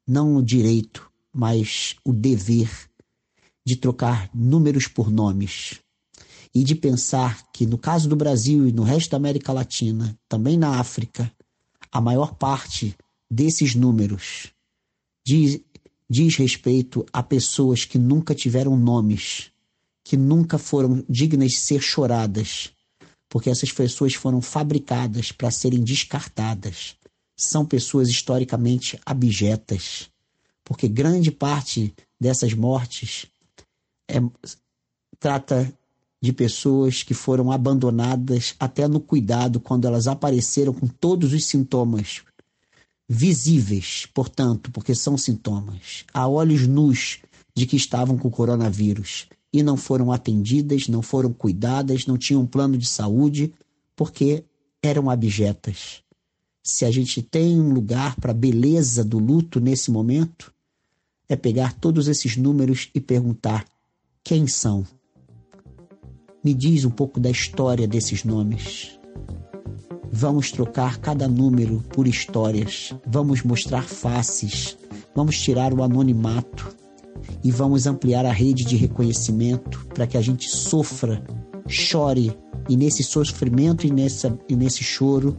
não 0.06 0.36
o 0.36 0.44
direito, 0.44 1.10
mas 1.32 1.96
o 2.04 2.12
dever 2.12 2.70
de 3.66 3.78
trocar 3.78 4.30
números 4.34 4.86
por 4.86 5.10
nomes 5.10 5.80
e 6.54 6.62
de 6.62 6.76
pensar 6.76 7.50
que 7.54 7.66
no 7.66 7.78
caso 7.78 8.10
do 8.10 8.18
Brasil 8.18 8.68
e 8.68 8.74
no 8.74 8.84
resto 8.84 9.12
da 9.12 9.18
América 9.18 9.54
Latina, 9.54 10.14
também 10.28 10.58
na 10.58 10.78
África, 10.78 11.32
a 11.98 12.02
maior 12.02 12.36
parte 12.36 12.96
desses 13.30 13.76
números 13.76 14.54
diz, 15.26 15.60
diz 16.10 16.36
respeito 16.36 17.06
a 17.12 17.22
pessoas 17.24 17.86
que 17.86 17.98
nunca 17.98 18.34
tiveram 18.36 18.78
nomes 18.78 19.52
que 20.08 20.16
nunca 20.16 20.58
foram 20.58 21.04
dignas 21.10 21.52
de 21.52 21.58
ser 21.58 21.82
choradas, 21.82 22.72
porque 23.28 23.50
essas 23.50 23.74
pessoas 23.74 24.14
foram 24.14 24.42
fabricadas 24.42 25.34
para 25.34 25.52
serem 25.52 25.84
descartadas. 25.84 26.96
São 27.36 27.66
pessoas 27.66 28.08
historicamente 28.08 28.98
abjetas, 29.06 30.10
porque 30.64 30.88
grande 30.88 31.30
parte 31.30 31.94
dessas 32.18 32.54
mortes 32.54 33.28
é, 34.10 34.22
trata 35.20 35.78
de 36.22 36.34
pessoas 36.34 37.04
que 37.04 37.14
foram 37.14 37.52
abandonadas 37.52 38.56
até 38.60 38.88
no 38.88 39.00
cuidado 39.00 39.60
quando 39.60 39.86
elas 39.86 40.08
apareceram 40.08 40.74
com 40.74 40.88
todos 40.88 41.34
os 41.34 41.46
sintomas 41.46 42.24
visíveis, 43.08 44.08
portanto, 44.14 44.72
porque 44.72 44.94
são 44.94 45.18
sintomas, 45.18 46.04
a 46.14 46.28
olhos 46.28 46.68
nus 46.68 47.20
de 47.56 47.66
que 47.66 47.78
estavam 47.78 48.18
com 48.18 48.30
coronavírus 48.30 49.28
e 49.54 49.64
não 49.64 49.78
foram 49.78 50.12
atendidas, 50.12 50.88
não 50.88 51.02
foram 51.02 51.32
cuidadas, 51.32 52.06
não 52.06 52.18
tinham 52.18 52.46
plano 52.46 52.78
de 52.78 52.86
saúde, 52.86 53.54
porque 53.96 54.44
eram 54.84 55.10
abjetas. 55.10 56.04
Se 56.62 56.84
a 56.84 56.92
gente 56.92 57.22
tem 57.22 57.60
um 57.60 57.74
lugar 57.74 58.16
para 58.18 58.32
a 58.32 58.36
beleza 58.36 59.04
do 59.04 59.18
luto 59.18 59.60
nesse 59.60 59.90
momento, 59.90 60.54
é 61.30 61.36
pegar 61.36 61.74
todos 61.74 62.08
esses 62.08 62.36
números 62.36 62.90
e 62.94 63.00
perguntar 63.00 63.66
quem 64.24 64.48
são. 64.48 64.86
Me 66.48 66.54
diz 66.54 66.86
um 66.86 66.90
pouco 66.90 67.20
da 67.20 67.30
história 67.30 67.86
desses 67.86 68.24
nomes. 68.24 68.98
Vamos 70.10 70.50
trocar 70.50 70.98
cada 70.98 71.28
número 71.28 71.84
por 71.90 72.08
histórias, 72.08 72.96
vamos 73.06 73.44
mostrar 73.44 73.84
faces, 73.84 74.78
vamos 75.14 75.38
tirar 75.38 75.74
o 75.74 75.84
anonimato. 75.84 76.74
E 77.44 77.52
vamos 77.52 77.86
ampliar 77.86 78.26
a 78.26 78.32
rede 78.32 78.64
de 78.64 78.78
reconhecimento 78.78 79.86
para 79.94 80.08
que 80.08 80.18
a 80.18 80.22
gente 80.22 80.50
sofra, 80.50 81.22
chore. 81.68 82.32
E 82.70 82.78
nesse 82.78 83.04
sofrimento 83.04 83.86
e, 83.86 83.92
nessa, 83.92 84.40
e 84.48 84.56
nesse 84.56 84.86
choro 84.86 85.36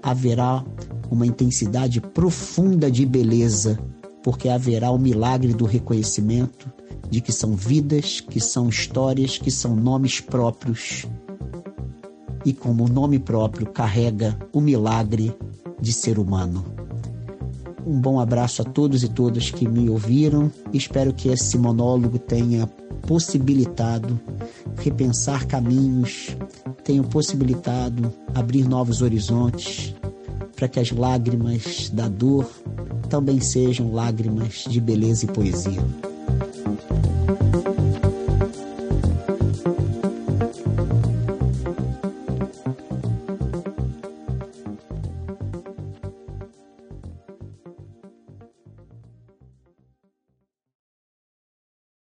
haverá 0.00 0.64
uma 1.10 1.26
intensidade 1.26 2.00
profunda 2.00 2.88
de 2.88 3.04
beleza, 3.04 3.76
porque 4.22 4.48
haverá 4.48 4.88
o 4.92 4.98
milagre 4.98 5.52
do 5.52 5.64
reconhecimento 5.64 6.70
de 7.12 7.20
que 7.20 7.30
são 7.30 7.54
vidas, 7.54 8.22
que 8.22 8.40
são 8.40 8.70
histórias, 8.70 9.36
que 9.36 9.50
são 9.50 9.76
nomes 9.76 10.18
próprios 10.18 11.04
e 12.42 12.54
como 12.54 12.86
o 12.86 12.88
nome 12.88 13.18
próprio 13.18 13.66
carrega 13.66 14.34
o 14.50 14.62
milagre 14.62 15.36
de 15.78 15.92
ser 15.92 16.18
humano. 16.18 16.64
Um 17.86 18.00
bom 18.00 18.18
abraço 18.18 18.62
a 18.62 18.64
todos 18.64 19.02
e 19.02 19.10
todas 19.10 19.50
que 19.50 19.68
me 19.68 19.90
ouviram. 19.90 20.50
Espero 20.72 21.12
que 21.12 21.28
esse 21.28 21.58
monólogo 21.58 22.18
tenha 22.18 22.66
possibilitado 23.06 24.18
repensar 24.78 25.44
caminhos, 25.46 26.34
tenha 26.82 27.02
possibilitado 27.02 28.10
abrir 28.34 28.66
novos 28.66 29.02
horizontes, 29.02 29.94
para 30.56 30.66
que 30.66 30.80
as 30.80 30.90
lágrimas 30.90 31.90
da 31.90 32.08
dor 32.08 32.50
também 33.10 33.38
sejam 33.38 33.92
lágrimas 33.92 34.64
de 34.66 34.80
beleza 34.80 35.26
e 35.26 35.28
poesia. 35.28 36.11